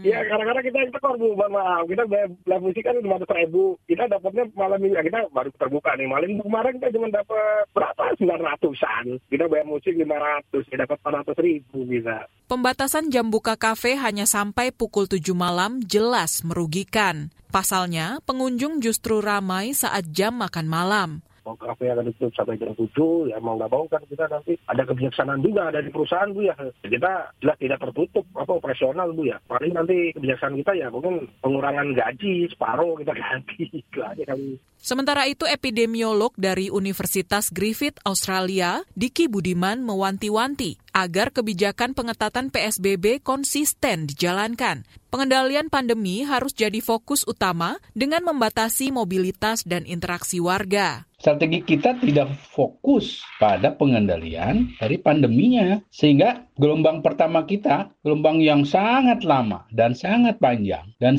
ya 0.00 0.18
kadang-kadang 0.24 0.64
kita 0.64 0.78
yang 0.86 0.92
tekor 0.94 1.14
bu, 1.18 1.36
maaf. 1.36 1.84
Kita 1.84 2.02
live 2.46 2.62
musik 2.62 2.82
kan 2.86 2.96
lima 2.96 3.18
ratus 3.18 3.32
ribu. 3.34 3.64
Kita 3.84 4.08
dapatnya 4.08 4.44
malam 4.54 4.78
minggu, 4.78 4.96
ya 4.96 5.04
kita 5.04 5.18
baru 5.34 5.50
terbuka 5.56 5.90
nih. 5.98 6.08
Malam 6.08 6.26
minggu 6.30 6.44
kemarin 6.46 6.72
kita 6.78 6.88
cuma 6.94 7.06
dapat 7.10 7.64
berapa? 7.74 8.02
Sembilan 8.16 8.42
ratusan. 8.54 9.04
Kita 9.26 9.44
bayar 9.50 9.66
musik 9.66 9.92
lima 9.92 10.16
ratus, 10.16 10.64
kita 10.70 10.86
dapat 10.86 10.98
empat 11.02 11.12
ratus 11.22 11.36
ribu 11.42 11.78
bisa. 11.84 12.30
Pembatasan 12.46 13.10
jam 13.10 13.26
buka 13.28 13.58
kafe 13.58 13.98
hanya 13.98 14.22
sampai 14.22 14.70
pukul 14.70 15.10
tujuh 15.10 15.34
malam 15.34 15.82
jelas 15.82 16.46
merugikan. 16.46 17.34
Pasalnya, 17.50 18.22
pengunjung 18.22 18.78
justru 18.84 19.18
ramai 19.18 19.74
saat 19.74 20.12
jam 20.14 20.38
makan 20.38 20.66
malam 20.70 21.25
kafe 21.54 21.94
akan 21.94 22.10
ditutup 22.10 22.34
sampai 22.34 22.58
jam 22.58 22.74
7, 22.74 23.30
ya 23.30 23.38
mau 23.38 23.54
nggak 23.54 23.70
mau 23.70 23.86
kan 23.86 24.02
kita 24.10 24.26
nanti 24.26 24.58
ada 24.66 24.82
kebijaksanaan 24.82 25.38
juga 25.46 25.70
dari 25.70 25.88
perusahaan 25.94 26.34
Bu 26.34 26.42
ya. 26.42 26.58
Kita 26.82 27.30
jelas 27.38 27.56
tidak 27.62 27.78
tertutup 27.78 28.26
apa 28.34 28.52
operasional 28.58 29.14
Bu 29.14 29.30
ya. 29.30 29.38
Paling 29.46 29.70
nanti 29.70 30.10
kebijaksanaan 30.18 30.58
kita 30.66 30.72
ya 30.74 30.90
mungkin 30.90 31.30
pengurangan 31.38 31.94
gaji 31.94 32.50
separuh 32.50 32.98
kita 32.98 33.14
ganti. 33.14 33.62
Itu 33.86 34.02
aja 34.02 34.34
kami. 34.34 34.58
Sementara 34.76 35.26
itu 35.26 35.48
epidemiolog 35.50 36.30
dari 36.38 36.70
Universitas 36.70 37.50
Griffith 37.50 37.98
Australia, 38.06 38.86
Diki 38.94 39.26
Budiman 39.26 39.82
mewanti-wanti 39.82 40.78
agar 40.94 41.34
kebijakan 41.34 41.92
pengetatan 41.92 42.54
PSBB 42.54 43.18
konsisten 43.18 44.06
dijalankan. 44.06 44.86
Pengendalian 45.16 45.72
pandemi 45.72 46.28
harus 46.28 46.52
jadi 46.52 46.76
fokus 46.84 47.24
utama 47.24 47.80
dengan 47.96 48.20
membatasi 48.20 48.92
mobilitas 48.92 49.64
dan 49.64 49.88
interaksi 49.88 50.44
warga. 50.44 51.08
Strategi 51.16 51.64
kita 51.64 51.96
tidak 52.04 52.36
fokus 52.52 53.24
pada 53.40 53.72
pengendalian 53.72 54.76
dari 54.76 55.00
pandeminya 55.00 55.80
sehingga 55.88 56.44
gelombang 56.60 57.00
pertama 57.00 57.48
kita 57.48 57.88
gelombang 58.04 58.44
yang 58.44 58.68
sangat 58.68 59.24
lama 59.24 59.64
dan 59.72 59.96
sangat 59.96 60.36
panjang 60.36 60.84
dan 61.00 61.16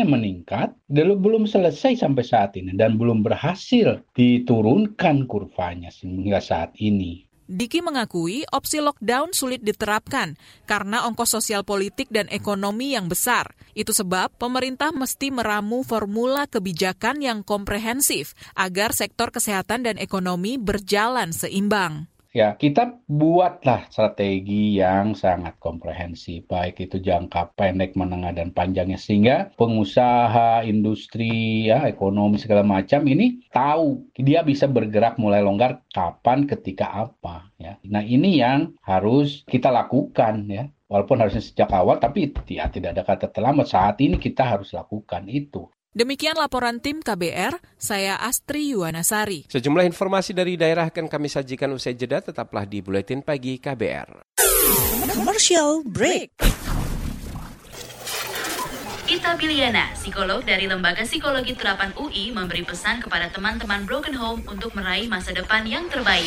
yang 0.00 0.08
meningkat 0.08 0.72
belum 1.20 1.44
selesai 1.44 2.00
sampai 2.00 2.24
saat 2.24 2.56
ini 2.56 2.72
dan 2.72 2.96
belum 2.96 3.20
berhasil 3.20 4.00
diturunkan 4.16 5.28
kurvanya 5.28 5.92
sehingga 5.92 6.40
saat 6.40 6.72
ini 6.80 7.28
Diki 7.44 7.84
mengakui 7.84 8.48
opsi 8.48 8.80
lockdown 8.80 9.36
sulit 9.36 9.60
diterapkan 9.60 10.40
karena 10.64 11.04
ongkos 11.04 11.36
sosial 11.36 11.60
politik 11.60 12.08
dan 12.08 12.24
ekonomi 12.32 12.96
yang 12.96 13.12
besar. 13.12 13.52
Itu 13.76 13.92
sebab 13.92 14.32
pemerintah 14.40 14.96
mesti 14.96 15.28
meramu 15.28 15.84
formula 15.84 16.48
kebijakan 16.48 17.20
yang 17.20 17.44
komprehensif 17.44 18.32
agar 18.56 18.96
sektor 18.96 19.28
kesehatan 19.28 19.84
dan 19.84 20.00
ekonomi 20.00 20.56
berjalan 20.56 21.36
seimbang 21.36 22.08
ya 22.34 22.58
kita 22.58 22.98
buatlah 23.06 23.86
strategi 23.94 24.82
yang 24.82 25.14
sangat 25.14 25.54
komprehensif 25.62 26.42
baik 26.50 26.82
itu 26.82 26.98
jangka 26.98 27.54
pendek 27.54 27.94
menengah 27.94 28.34
dan 28.34 28.50
panjangnya 28.50 28.98
sehingga 28.98 29.54
pengusaha 29.54 30.66
industri 30.66 31.70
ya 31.70 31.86
ekonomi 31.86 32.42
segala 32.42 32.66
macam 32.66 33.06
ini 33.06 33.46
tahu 33.54 34.10
dia 34.18 34.42
bisa 34.42 34.66
bergerak 34.66 35.14
mulai 35.14 35.46
longgar 35.46 35.86
kapan 35.94 36.50
ketika 36.50 37.06
apa 37.06 37.54
ya. 37.54 37.78
Nah 37.86 38.02
ini 38.02 38.42
yang 38.42 38.74
harus 38.82 39.46
kita 39.46 39.70
lakukan 39.70 40.50
ya. 40.50 40.66
Walaupun 40.84 41.16
harusnya 41.16 41.42
sejak 41.42 41.70
awal 41.70 42.02
tapi 42.02 42.34
ya 42.50 42.66
tidak 42.68 42.98
ada 42.98 43.02
kata 43.06 43.26
terlambat. 43.30 43.70
Saat 43.70 44.02
ini 44.02 44.18
kita 44.18 44.42
harus 44.42 44.74
lakukan 44.74 45.26
itu 45.30 45.70
Demikian 45.94 46.34
laporan 46.34 46.82
tim 46.82 46.98
KBR, 46.98 47.54
saya 47.78 48.18
Astri 48.18 48.74
Yuwanasari. 48.74 49.46
Sejumlah 49.46 49.86
informasi 49.86 50.34
dari 50.34 50.58
daerah 50.58 50.90
akan 50.90 51.06
kami 51.06 51.30
sajikan 51.30 51.70
usai 51.70 51.94
jeda, 51.94 52.18
tetaplah 52.18 52.66
di 52.66 52.82
Buletin 52.82 53.22
Pagi 53.22 53.62
KBR. 53.62 54.34
Commercial 55.14 55.86
Break. 55.86 56.42
Gita 59.06 59.38
Biliana, 59.38 59.94
psikolog 59.94 60.42
dari 60.42 60.66
Lembaga 60.66 61.06
Psikologi 61.06 61.54
Terapan 61.54 61.94
UI, 61.94 62.34
memberi 62.34 62.66
pesan 62.66 62.98
kepada 62.98 63.30
teman-teman 63.30 63.86
Broken 63.86 64.18
Home 64.18 64.42
untuk 64.50 64.74
meraih 64.74 65.06
masa 65.06 65.30
depan 65.30 65.62
yang 65.62 65.86
terbaik 65.86 66.26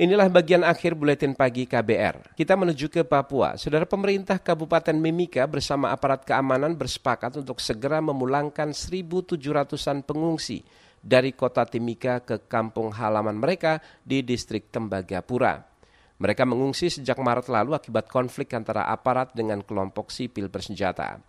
Inilah 0.00 0.32
bagian 0.32 0.64
akhir 0.64 0.96
buletin 0.96 1.36
pagi 1.36 1.68
KBR. 1.68 2.32
Kita 2.32 2.56
menuju 2.56 2.88
ke 2.88 3.04
Papua. 3.04 3.60
Saudara 3.60 3.84
pemerintah 3.84 4.40
Kabupaten 4.40 4.96
Mimika 4.96 5.44
bersama 5.44 5.92
aparat 5.92 6.24
keamanan 6.24 6.72
bersepakat 6.72 7.36
untuk 7.36 7.60
segera 7.60 8.00
memulangkan 8.00 8.72
1.700-an 8.72 10.00
pengungsi 10.00 10.64
dari 11.04 11.36
kota 11.36 11.68
Timika 11.68 12.24
ke 12.24 12.40
kampung 12.48 12.88
halaman 12.96 13.36
mereka 13.36 13.76
di 14.00 14.24
distrik 14.24 14.72
Tembagapura. 14.72 15.68
Mereka 16.16 16.48
mengungsi 16.48 16.88
sejak 16.88 17.20
Maret 17.20 17.52
lalu 17.52 17.76
akibat 17.76 18.08
konflik 18.08 18.56
antara 18.56 18.88
aparat 18.88 19.36
dengan 19.36 19.60
kelompok 19.60 20.08
sipil 20.08 20.48
bersenjata. 20.48 21.20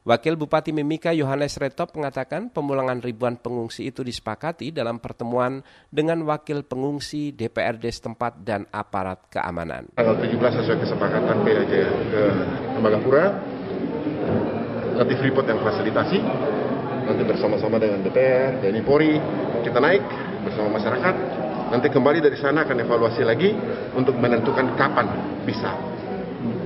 Wakil 0.00 0.32
Bupati 0.32 0.72
Mimika 0.72 1.12
Yohanes 1.12 1.60
Retop 1.60 1.92
mengatakan 1.92 2.48
pemulangan 2.48 3.04
ribuan 3.04 3.36
pengungsi 3.36 3.92
itu 3.92 4.00
disepakati 4.00 4.72
dalam 4.72 4.96
pertemuan 4.96 5.60
dengan 5.92 6.24
wakil 6.24 6.64
pengungsi 6.64 7.36
DPRD 7.36 7.84
setempat 7.84 8.40
dan 8.40 8.64
aparat 8.72 9.28
keamanan. 9.28 9.92
Tanggal 10.00 10.16
17 10.16 10.40
sesuai 10.40 10.78
kesepakatan 10.88 11.36
PAJ 11.44 11.72
ke 11.84 12.22
Tembagapura, 12.80 13.44
nanti 14.96 15.12
Freeport 15.20 15.44
yang 15.52 15.60
fasilitasi, 15.60 16.18
nanti 17.04 17.22
bersama-sama 17.28 17.76
dengan 17.76 18.00
DPR, 18.00 18.56
TNI 18.64 18.80
Polri, 18.80 19.20
kita 19.60 19.84
naik 19.84 20.00
bersama 20.48 20.80
masyarakat, 20.80 21.14
nanti 21.76 21.92
kembali 21.92 22.24
dari 22.24 22.40
sana 22.40 22.64
akan 22.64 22.76
evaluasi 22.88 23.20
lagi 23.20 23.52
untuk 23.92 24.16
menentukan 24.16 24.80
kapan 24.80 25.12
bisa 25.44 25.76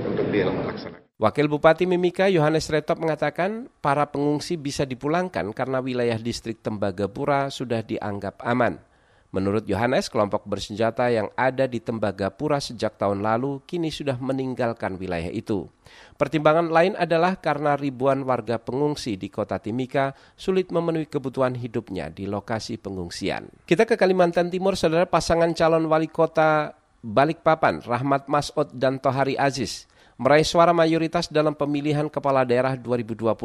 untuk 0.07 0.23
dilaksanakan. 0.31 1.04
Wakil 1.15 1.47
Bupati 1.47 1.87
Mimika 1.87 2.27
Yohanes 2.27 2.67
Retop 2.67 2.99
mengatakan 2.99 3.71
para 3.79 4.03
pengungsi 4.11 4.59
bisa 4.59 4.83
dipulangkan 4.83 5.55
karena 5.55 5.79
wilayah 5.79 6.19
distrik 6.19 6.59
Tembagapura 6.59 7.47
sudah 7.47 7.79
dianggap 7.79 8.43
aman. 8.43 8.75
Menurut 9.31 9.63
Yohanes, 9.63 10.11
kelompok 10.11 10.43
bersenjata 10.43 11.07
yang 11.07 11.31
ada 11.39 11.71
di 11.71 11.79
Tembagapura 11.79 12.59
sejak 12.59 12.99
tahun 12.99 13.23
lalu 13.23 13.63
kini 13.63 13.95
sudah 13.95 14.19
meninggalkan 14.19 14.99
wilayah 14.99 15.31
itu. 15.31 15.71
Pertimbangan 16.19 16.67
lain 16.67 16.99
adalah 16.99 17.39
karena 17.39 17.79
ribuan 17.79 18.27
warga 18.27 18.59
pengungsi 18.59 19.15
di 19.15 19.31
kota 19.31 19.55
Timika 19.55 20.11
sulit 20.35 20.67
memenuhi 20.67 21.07
kebutuhan 21.07 21.55
hidupnya 21.55 22.11
di 22.11 22.27
lokasi 22.27 22.75
pengungsian. 22.75 23.47
Kita 23.63 23.87
ke 23.87 23.95
Kalimantan 23.95 24.51
Timur, 24.51 24.75
saudara 24.75 25.07
pasangan 25.07 25.55
calon 25.55 25.87
wali 25.87 26.11
kota 26.11 26.75
Balikpapan, 26.99 27.87
Rahmat 27.87 28.27
Masud 28.27 28.75
dan 28.75 28.99
Tohari 28.99 29.39
Aziz 29.39 29.87
meraih 30.15 30.47
suara 30.47 30.71
mayoritas 30.71 31.27
dalam 31.27 31.55
pemilihan 31.55 32.07
kepala 32.07 32.47
daerah 32.47 32.79
2020. 32.79 33.35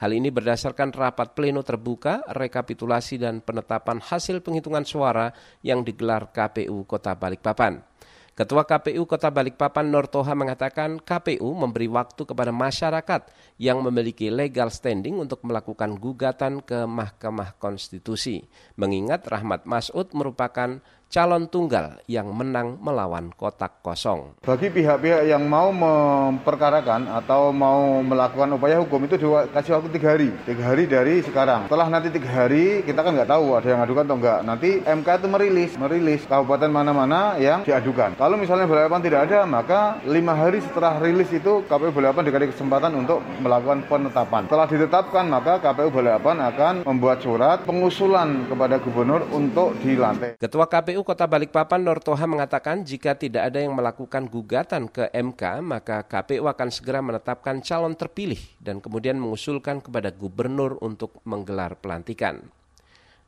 Hal 0.00 0.16
ini 0.16 0.32
berdasarkan 0.32 0.96
rapat 0.96 1.36
pleno 1.36 1.60
terbuka, 1.60 2.24
rekapitulasi 2.32 3.20
dan 3.20 3.44
penetapan 3.44 4.00
hasil 4.00 4.40
penghitungan 4.40 4.84
suara 4.88 5.28
yang 5.60 5.84
digelar 5.84 6.32
KPU 6.32 6.88
Kota 6.88 7.12
Balikpapan. 7.12 7.84
Ketua 8.32 8.64
KPU 8.64 9.04
Kota 9.04 9.28
Balikpapan 9.28 9.92
Nortoha 9.92 10.32
mengatakan 10.32 10.96
KPU 10.96 11.52
memberi 11.52 11.84
waktu 11.92 12.24
kepada 12.24 12.48
masyarakat 12.48 13.28
yang 13.60 13.84
memiliki 13.84 14.32
legal 14.32 14.72
standing 14.72 15.20
untuk 15.20 15.44
melakukan 15.44 16.00
gugatan 16.00 16.64
ke 16.64 16.88
Mahkamah 16.88 17.60
Konstitusi. 17.60 18.40
Mengingat 18.80 19.28
Rahmat 19.28 19.68
Masud 19.68 20.08
merupakan 20.16 20.80
calon 21.10 21.50
tunggal 21.50 21.98
yang 22.06 22.30
menang 22.30 22.78
melawan 22.78 23.34
kotak 23.34 23.82
kosong. 23.82 24.38
Bagi 24.46 24.70
pihak-pihak 24.70 25.26
yang 25.26 25.42
mau 25.50 25.74
memperkarakan 25.74 27.10
atau 27.10 27.50
mau 27.50 27.98
melakukan 27.98 28.54
upaya 28.54 28.78
hukum 28.78 29.10
itu 29.10 29.18
dikasih 29.18 29.74
waktu 29.74 29.90
tiga 29.90 30.08
hari, 30.14 30.30
tiga 30.46 30.62
hari 30.70 30.86
dari 30.86 31.18
sekarang. 31.26 31.66
Setelah 31.66 31.90
nanti 31.90 32.14
tiga 32.14 32.30
hari 32.30 32.86
kita 32.86 33.02
kan 33.02 33.10
nggak 33.10 33.26
tahu 33.26 33.58
ada 33.58 33.68
yang 33.74 33.82
adukan 33.82 34.06
atau 34.06 34.16
enggak. 34.22 34.40
Nanti 34.46 34.70
MK 34.86 35.08
itu 35.18 35.26
merilis, 35.26 35.72
merilis 35.74 36.22
kabupaten 36.30 36.70
mana-mana 36.70 37.34
yang 37.42 37.66
diadukan. 37.66 38.14
Kalau 38.14 38.38
misalnya 38.38 38.70
Balikpapan 38.70 39.02
tidak 39.02 39.20
ada, 39.26 39.42
maka 39.50 39.98
lima 40.06 40.38
hari 40.38 40.62
setelah 40.62 41.02
rilis 41.02 41.34
itu 41.34 41.66
KPU 41.66 41.90
Balikpapan 41.90 42.22
dikasih 42.30 42.48
kesempatan 42.54 42.94
untuk 42.94 43.18
melakukan 43.42 43.82
penetapan. 43.90 44.46
Setelah 44.46 44.66
ditetapkan, 44.70 45.24
maka 45.26 45.58
KPU 45.58 45.90
Balikpapan 45.90 46.38
akan 46.54 46.74
membuat 46.86 47.18
surat 47.18 47.66
pengusulan 47.66 48.46
kepada 48.46 48.78
gubernur 48.78 49.26
untuk 49.34 49.74
dilantik. 49.82 50.38
Ketua 50.38 50.70
KPU 50.70 50.99
KPU 51.00 51.16
Kota 51.16 51.24
Balikpapan 51.24 51.80
Nortoha 51.80 52.28
mengatakan 52.28 52.84
jika 52.84 53.16
tidak 53.16 53.48
ada 53.48 53.64
yang 53.64 53.72
melakukan 53.72 54.28
gugatan 54.28 54.84
ke 54.84 55.08
MK, 55.08 55.64
maka 55.64 56.04
KPU 56.04 56.44
akan 56.44 56.68
segera 56.68 57.00
menetapkan 57.00 57.64
calon 57.64 57.96
terpilih 57.96 58.36
dan 58.60 58.84
kemudian 58.84 59.16
mengusulkan 59.16 59.80
kepada 59.80 60.12
gubernur 60.12 60.76
untuk 60.84 61.24
menggelar 61.24 61.80
pelantikan. 61.80 62.44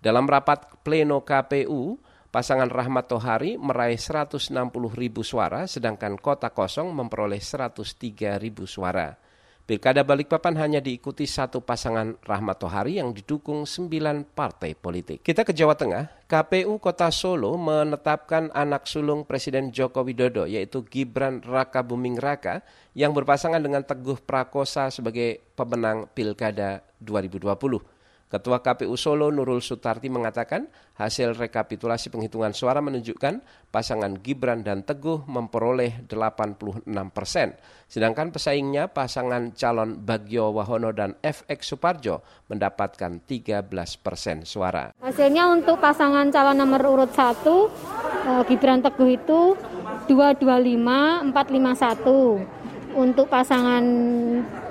Dalam 0.05 0.29
rapat 0.29 0.85
pleno 0.85 1.25
KPU, 1.25 1.97
pasangan 2.29 2.69
Rahmat 2.69 3.09
Tohari 3.09 3.57
meraih 3.57 3.97
160 3.97 4.53
ribu 4.93 5.25
suara, 5.25 5.65
sedangkan 5.65 6.21
kota 6.21 6.53
kosong 6.53 6.93
memperoleh 6.93 7.41
103 7.41 8.37
ribu 8.37 8.69
suara. 8.69 9.17
Pilkada 9.63 10.03
Balikpapan 10.03 10.59
hanya 10.59 10.81
diikuti 10.83 11.23
satu 11.23 11.63
pasangan 11.63 12.19
Rahmat 12.27 12.59
Tohari 12.59 12.99
yang 12.99 13.15
didukung 13.15 13.63
sembilan 13.63 14.27
partai 14.27 14.75
politik. 14.75 15.23
Kita 15.23 15.47
ke 15.47 15.55
Jawa 15.55 15.79
Tengah, 15.79 16.27
KPU 16.27 16.83
Kota 16.83 17.07
Solo 17.15 17.55
menetapkan 17.55 18.51
anak 18.51 18.91
sulung 18.91 19.23
Presiden 19.23 19.71
Joko 19.71 20.03
Widodo 20.03 20.51
yaitu 20.51 20.83
Gibran 20.83 21.47
Raka 21.47 21.87
Buming 21.87 22.19
Raka 22.19 22.67
yang 22.99 23.15
berpasangan 23.15 23.63
dengan 23.63 23.87
Teguh 23.87 24.19
Prakosa 24.27 24.91
sebagai 24.91 25.39
pemenang 25.55 26.11
Pilkada 26.11 26.83
2020. 26.99 27.92
Ketua 28.33 28.65
KPU 28.65 28.97
Solo 28.97 29.29
Nurul 29.29 29.61
Sutarti 29.61 30.09
mengatakan 30.09 30.65
hasil 30.97 31.37
rekapitulasi 31.37 32.09
penghitungan 32.09 32.57
suara 32.57 32.81
menunjukkan 32.81 33.45
pasangan 33.69 34.17
Gibran 34.25 34.65
dan 34.65 34.89
Teguh 34.89 35.29
memperoleh 35.29 36.09
86 36.09 36.89
persen. 37.13 37.53
Sedangkan 37.85 38.33
pesaingnya 38.33 38.89
pasangan 38.89 39.53
calon 39.53 40.01
Bagio 40.01 40.49
Wahono 40.49 40.97
dan 40.97 41.13
FX 41.21 41.77
Suparjo 41.77 42.25
mendapatkan 42.49 43.21
13 43.21 43.69
persen 44.01 44.49
suara. 44.49 44.97
Hasilnya 44.97 45.53
untuk 45.53 45.77
pasangan 45.77 46.33
calon 46.33 46.57
nomor 46.57 46.81
urut 46.89 47.13
1 47.13 47.37
eh, 47.45 48.43
Gibran 48.49 48.81
Teguh 48.81 49.13
itu 49.13 49.61
225 50.09 51.37
451. 51.37 52.97
Untuk 52.97 53.29
pasangan 53.29 53.85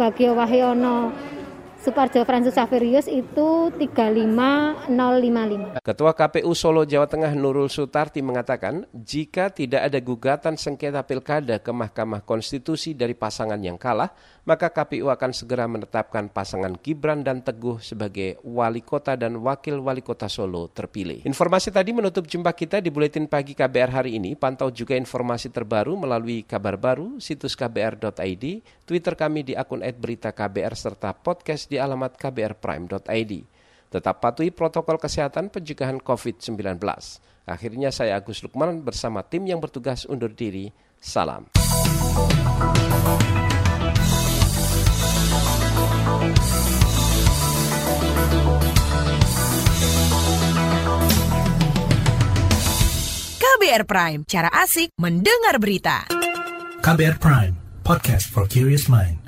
Bagio 0.01 0.33
Wahyono 0.33 1.13
Suparjo 1.81 2.21
Francis 2.29 2.53
Saverius 2.53 3.09
itu 3.09 3.73
35055. 3.73 5.81
Ketua 5.81 6.13
KPU 6.13 6.53
Solo 6.53 6.85
Jawa 6.85 7.09
Tengah 7.09 7.33
Nurul 7.33 7.73
Sutarti 7.73 8.21
mengatakan 8.21 8.85
jika 8.93 9.49
tidak 9.49 9.89
ada 9.89 9.97
gugatan 9.97 10.61
sengketa 10.61 11.01
pilkada 11.01 11.57
ke 11.57 11.73
Mahkamah 11.73 12.21
Konstitusi 12.21 12.93
dari 12.93 13.17
pasangan 13.17 13.57
yang 13.57 13.81
kalah, 13.81 14.13
maka 14.45 14.69
KPU 14.69 15.09
akan 15.09 15.33
segera 15.33 15.65
menetapkan 15.65 16.29
pasangan 16.29 16.77
Gibran 16.77 17.25
dan 17.25 17.41
Teguh 17.41 17.81
sebagai 17.81 18.37
wali 18.45 18.85
kota 18.85 19.17
dan 19.17 19.41
wakil 19.41 19.81
wali 19.81 20.05
kota 20.05 20.29
Solo 20.29 20.69
terpilih. 20.69 21.25
Informasi 21.25 21.73
tadi 21.73 21.97
menutup 21.97 22.29
jumpa 22.29 22.53
kita 22.53 22.77
di 22.77 22.93
Buletin 22.93 23.25
Pagi 23.25 23.57
KBR 23.57 23.89
hari 23.89 24.21
ini. 24.21 24.37
Pantau 24.37 24.69
juga 24.69 24.93
informasi 24.93 25.49
terbaru 25.49 25.97
melalui 25.97 26.45
kabar 26.45 26.77
baru, 26.77 27.17
situs 27.17 27.57
kbr.id, 27.57 28.61
Twitter 28.85 29.17
kami 29.17 29.49
di 29.49 29.57
akun 29.57 29.81
@beritaKBR 29.81 30.77
serta 30.77 31.17
podcast 31.17 31.70
di 31.71 31.79
alamat 31.79 32.19
kbrprime.id. 32.19 33.33
Tetap 33.91 34.19
patuhi 34.19 34.51
protokol 34.51 34.99
kesehatan 34.99 35.47
pencegahan 35.47 36.03
COVID-19. 36.03 36.59
Akhirnya 37.47 37.89
saya 37.95 38.19
Agus 38.19 38.43
Lukman 38.43 38.83
bersama 38.83 39.23
tim 39.23 39.47
yang 39.47 39.63
bertugas 39.63 40.03
undur 40.07 40.31
diri. 40.31 40.71
Salam. 40.99 41.47
KBR 53.41 53.83
Prime, 53.87 54.21
cara 54.27 54.49
asik 54.61 54.91
mendengar 54.97 55.57
berita. 55.57 56.09
KBR 56.81 57.17
Prime, 57.21 57.53
podcast 57.85 58.29
for 58.29 58.49
curious 58.49 58.89
mind. 58.89 59.20